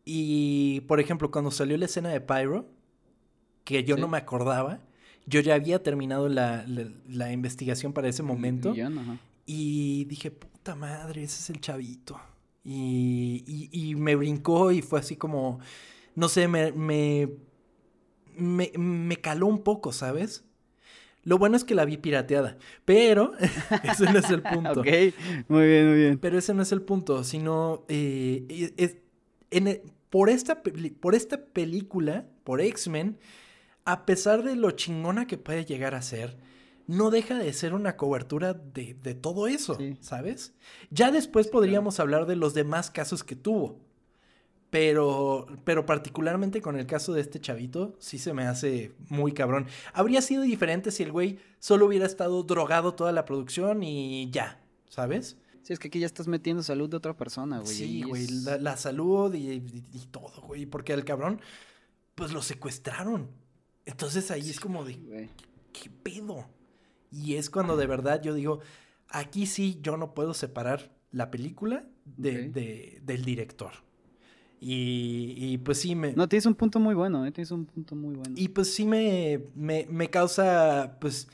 [0.05, 2.69] y, por ejemplo, cuando salió la escena de Pyro,
[3.65, 4.79] que yo no me acordaba,
[5.25, 6.63] yo ya había terminado la,
[7.33, 8.73] investigación para ese momento.
[9.45, 12.17] Y dije, puta madre, ese es el chavito.
[12.63, 15.59] Y, y, me brincó y fue así como,
[16.15, 17.27] no sé, me, me,
[18.37, 20.45] me, caló un poco, ¿sabes?
[21.23, 23.33] Lo bueno es que la vi pirateada, pero
[23.83, 24.81] ese no es el punto.
[24.81, 24.87] ok,
[25.47, 26.17] muy bien, muy bien.
[26.17, 28.97] Pero ese no es el punto, sino eh, es,
[29.51, 30.61] en, por esta,
[30.99, 33.17] por esta película, por X-Men,
[33.85, 36.37] a pesar de lo chingona que puede llegar a ser,
[36.87, 40.53] no deja de ser una cobertura de, todo eso, ¿sabes?
[40.89, 43.79] Ya después podríamos hablar de los demás casos que tuvo.
[44.69, 49.65] Pero, pero particularmente con el caso de este chavito, sí se me hace muy cabrón.
[49.93, 54.61] Habría sido diferente si el güey solo hubiera estado drogado toda la producción y ya,
[54.87, 55.37] ¿sabes?
[55.63, 57.75] Sí, es que aquí ya estás metiendo salud de otra persona, güey.
[57.75, 59.59] Sí, güey, la, salud y,
[60.11, 60.65] todo, güey.
[60.65, 61.41] Porque al cabrón,
[62.15, 63.29] pues lo secuestraron.
[63.85, 65.29] Entonces ahí es como de,
[65.73, 66.45] ¿qué, pedo?
[67.11, 68.59] Y es cuando de verdad yo digo,
[69.07, 73.71] aquí sí yo no puedo separar la película de, del director.
[74.61, 76.13] Y, pues sí me...
[76.13, 77.31] No, tienes un punto muy bueno, ¿eh?
[77.31, 78.35] Tienes un punto muy bueno.
[78.35, 81.29] Y pues sí me, me, me causa pues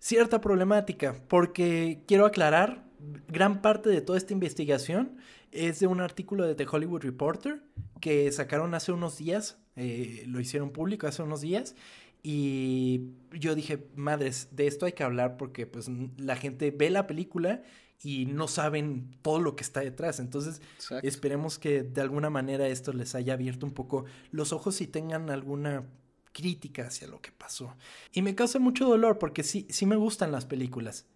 [0.00, 2.84] cierta problemática, porque quiero aclarar,
[3.28, 5.16] gran parte de toda esta investigación
[5.52, 7.62] es de un artículo de The Hollywood Reporter
[8.00, 11.76] que sacaron hace unos días, eh, lo hicieron público hace unos días,
[12.22, 17.06] y yo dije, madres, de esto hay que hablar porque pues la gente ve la
[17.06, 17.62] película
[18.02, 20.18] y no saben todo lo que está detrás.
[20.18, 20.60] Entonces,
[21.02, 25.30] esperemos que de alguna manera esto les haya abierto un poco los ojos y tengan
[25.30, 25.84] alguna
[26.32, 27.76] crítica hacia lo que pasó.
[28.12, 31.06] Y me causa mucho dolor porque sí, sí me gustan las películas.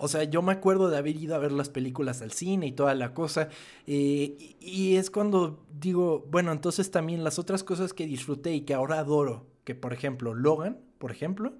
[0.00, 2.72] O sea, yo me acuerdo de haber ido a ver las películas al cine y
[2.72, 3.48] toda la cosa.
[3.86, 8.74] Eh, y, es cuando digo, bueno, entonces también las otras cosas que disfruté y que
[8.74, 11.52] ahora adoro, que por ejemplo Logan, por ejemplo,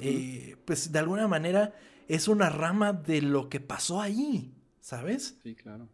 [0.00, 1.74] eh, pues de alguna manera
[2.08, 5.38] es una rama de lo que pasó ahí, ¿sabes?
[5.42, 5.88] Sí, claro.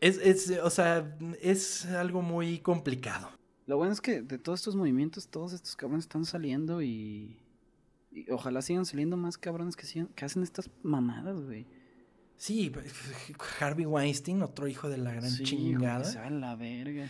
[0.00, 3.30] Es, es, o sea, es algo muy complicado.
[3.66, 7.38] Lo bueno es que de todos estos movimientos, todos estos cabrones están saliendo y
[8.30, 11.66] ojalá sigan saliendo más cabrones que, sigan, que hacen estas mamadas, güey.
[12.36, 12.72] Sí,
[13.60, 16.04] Harvey Weinstein, otro hijo de la gran chingada.
[16.04, 17.08] Se la verga.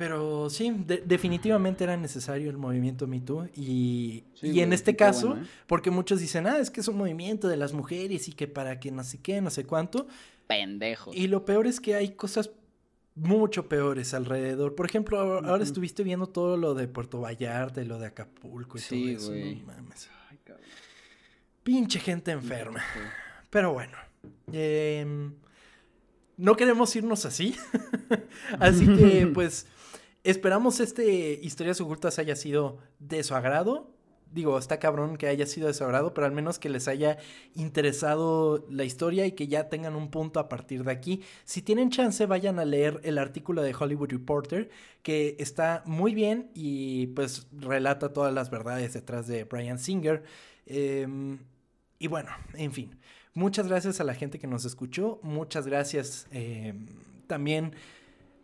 [0.00, 0.74] Pero sí,
[1.04, 3.50] definitivamente era necesario el movimiento Me Too.
[3.54, 5.42] Y, y en este caso, ¿eh?
[5.66, 8.80] porque muchos dicen, ah, es que es un movimiento de las mujeres y que para
[8.80, 10.06] que no sé qué, no sé cuánto.
[10.46, 11.10] Pendejo.
[11.12, 12.50] Y lo peor es que hay cosas
[13.14, 14.74] mucho peores alrededor.
[14.74, 18.80] Por ejemplo, ahora, estuviste viendo todo lo de Puerto Vallarta y lo de Acapulco y
[18.80, 19.32] todo eso.
[19.34, 20.08] No mames.
[21.62, 22.82] Pinche gente enferma.
[23.50, 23.98] Pero bueno.
[24.50, 25.34] Em,
[26.38, 27.54] no queremos irnos así.
[28.58, 29.66] así que, pues,
[30.24, 33.94] esperamos este Historias Ocultas haya sido de su agrado.
[34.32, 37.18] Digo, está cabrón que haya sido de su agrado, pero al menos que les haya
[37.54, 41.22] interesado la historia y que ya tengan un punto a partir de aquí.
[41.44, 44.70] Si tienen chance, vayan a leer el artículo de Hollywood Reporter,
[45.02, 50.22] que está muy bien y pues relata todas las verdades detrás de Brian Singer.
[50.66, 51.38] Em,
[51.98, 53.00] y bueno, en fin.
[53.34, 55.18] Muchas gracias a la gente que nos escuchó.
[55.22, 56.86] Muchas gracias em,
[57.26, 57.74] también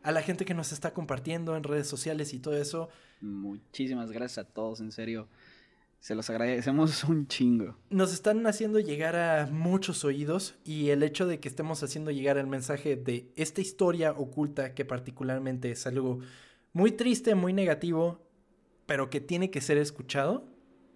[0.06, 2.88] a la gente que nos está compartiendo en redes sociales y todo eso.
[3.20, 5.26] Muchísimas gracias a todos, en serio.
[5.98, 7.76] Se los agradecemos un chingo.
[7.90, 12.38] Nos están haciendo llegar a muchos oídos y el hecho de que estemos haciendo llegar
[12.38, 16.20] el mensaje de esta historia oculta que particularmente es algo
[16.72, 18.24] muy triste, muy negativo,
[18.86, 20.46] pero que tiene que ser escuchado,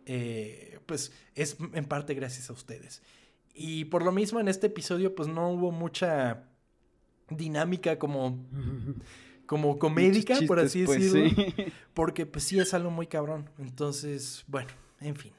[0.07, 3.03] eh, pues es en parte gracias a ustedes.
[3.55, 6.45] Y por lo mismo en este episodio pues no hubo mucha
[7.31, 8.39] dinámica como,
[9.47, 11.45] como comédica, por así pues, decirlo.
[11.95, 13.49] Porque pues sí es algo muy cabrón.
[13.59, 14.71] Entonces, bueno,
[15.01, 15.33] en fin.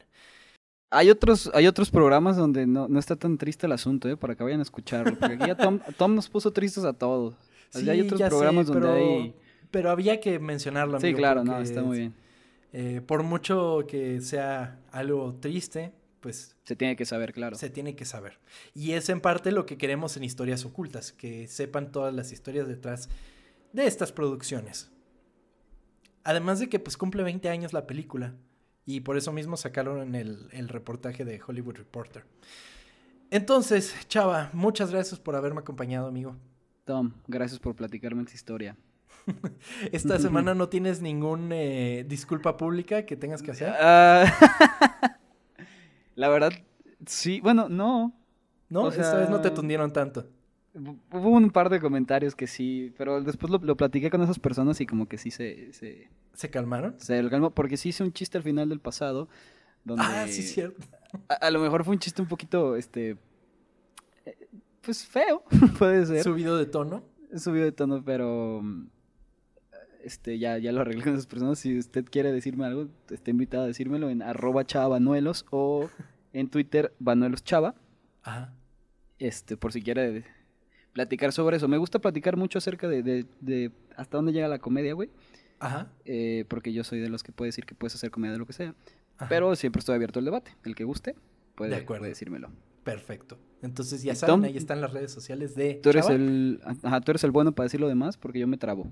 [0.93, 4.17] Hay otros, hay otros programas donde no, no está tan triste el asunto, ¿eh?
[4.17, 5.17] Para que vayan a escucharlo.
[5.17, 7.35] Porque aquí ya Tom, Tom nos puso tristes a todos.
[7.69, 9.35] Sí, hay otros programas donde pero, hay...
[9.71, 12.13] Pero había que mencionarlo, amigo, Sí, claro, no, está muy bien.
[12.73, 16.55] Eh, por mucho que sea algo triste, pues...
[16.63, 17.57] Se tiene que saber, claro.
[17.57, 18.39] Se tiene que saber.
[18.73, 22.67] Y es en parte lo que queremos en Historias Ocultas, que sepan todas las historias
[22.67, 23.09] detrás
[23.73, 24.91] de estas producciones.
[26.23, 28.33] Además de que pues cumple 20 años la película.
[28.85, 32.23] Y por eso mismo sacaron en el, el reportaje de Hollywood Reporter.
[33.29, 36.35] Entonces, Chava, muchas gracias por haberme acompañado, amigo.
[36.85, 38.75] Tom, gracias por platicarme esta historia.
[39.91, 43.73] Esta semana no tienes ninguna eh, disculpa pública que tengas que hacer.
[43.79, 44.25] Ah,
[46.21, 46.53] la verdad,
[47.07, 48.13] sí, bueno, no.
[48.69, 50.27] No, esta vez no te tundieron tanto.
[50.75, 54.79] Hubo un par de comentarios que sí, pero después lo, lo platiqué con esas personas
[54.81, 55.73] y como que sí se...
[55.73, 56.93] ¿Se, ¿Se calmaron?
[56.99, 59.29] Se calmó, porque sí hice un chiste al final del pasado.
[59.83, 60.85] Donde ah, sí, cierto.
[61.27, 63.17] A, lo mejor fue un chiste un poquito, este...
[64.27, 64.47] Eh,
[64.81, 65.43] pues feo,
[65.79, 66.21] puede ser.
[66.21, 67.03] ¿Subido de tono?
[67.35, 68.61] Subido de tono, pero...
[70.03, 71.57] Este, ya, ya lo arreglé con esas personas.
[71.57, 75.89] Si usted quiere decirme algo, está invitado a decírmelo en arroba chavanuelos o
[76.33, 77.75] en Twitter vanuelos chava.
[78.23, 78.53] Ajá.
[79.19, 80.23] Este, por si quiere
[80.93, 81.67] platicar sobre eso.
[81.67, 85.09] Me gusta platicar mucho acerca de, de, de hasta dónde llega la comedia, güey.
[85.59, 85.91] Ajá.
[86.05, 88.45] Eh, porque yo soy de los que puede decir que puedes hacer comedia de lo
[88.45, 88.73] que sea.
[89.29, 90.51] Pero siempre estoy abierto al debate.
[90.63, 91.15] El que guste
[91.53, 92.49] puede, puede decírmelo.
[92.83, 93.37] Perfecto.
[93.61, 95.75] Entonces ya saben, ahí están las redes sociales de.
[95.75, 96.59] Tú eres el.
[96.81, 98.91] Ajá, tú eres el bueno para decir lo demás porque yo me trabo.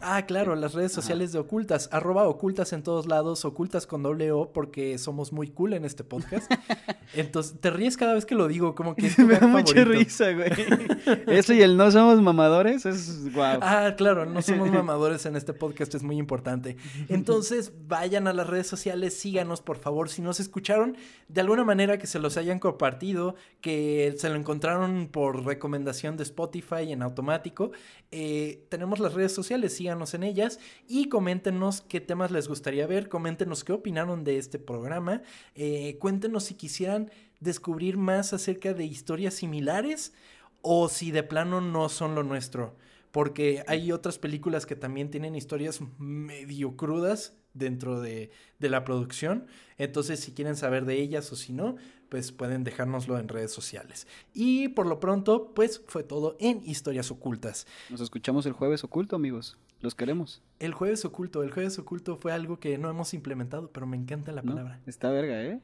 [0.00, 4.30] Ah, claro, las redes sociales de Ocultas, arroba ocultas en todos lados, ocultas con doble
[4.30, 6.50] O, porque somos muy cool en este podcast.
[7.14, 10.50] Entonces, te ríes cada vez que lo digo, como que Me da mucha risa, güey.
[11.26, 13.58] Eso y el no somos mamadores es guau.
[13.62, 16.76] Ah, claro, no somos mamadores en este podcast, es muy importante.
[17.08, 20.10] Entonces, vayan a las redes sociales, síganos, por favor.
[20.10, 20.96] Si nos escucharon
[21.28, 26.24] de alguna manera que se los hayan compartido, que se lo encontraron por recomendación de
[26.24, 27.70] Spotify en automático,
[28.10, 30.58] eh, tenemos las redes sociales, síganos en ellas
[30.88, 35.22] y coméntenos qué temas les gustaría ver, coméntenos qué opinaron de este programa,
[35.54, 40.12] eh, cuéntenos si quisieran descubrir más acerca de historias similares
[40.60, 42.74] o si de plano no son lo nuestro.
[43.12, 49.46] Porque hay otras películas que también tienen historias medio crudas dentro de, de la producción.
[49.78, 51.76] Entonces, si quieren saber de ellas o si no,
[52.08, 54.06] pues pueden dejárnoslo en redes sociales.
[54.34, 57.66] Y por lo pronto, pues fue todo en Historias Ocultas.
[57.90, 59.56] Nos escuchamos el jueves oculto, amigos.
[59.80, 60.42] Los queremos.
[60.58, 64.32] El jueves oculto, el jueves oculto fue algo que no hemos implementado, pero me encanta
[64.32, 64.80] la palabra.
[64.86, 65.60] está verga, ¿eh?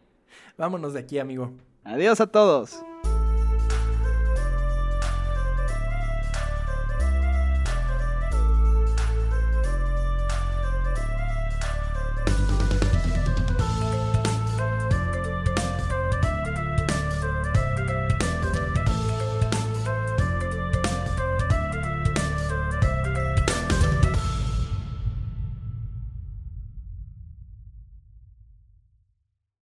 [0.57, 1.53] Vámonos de aquí, amigo.
[1.85, 2.83] Adiós a todos.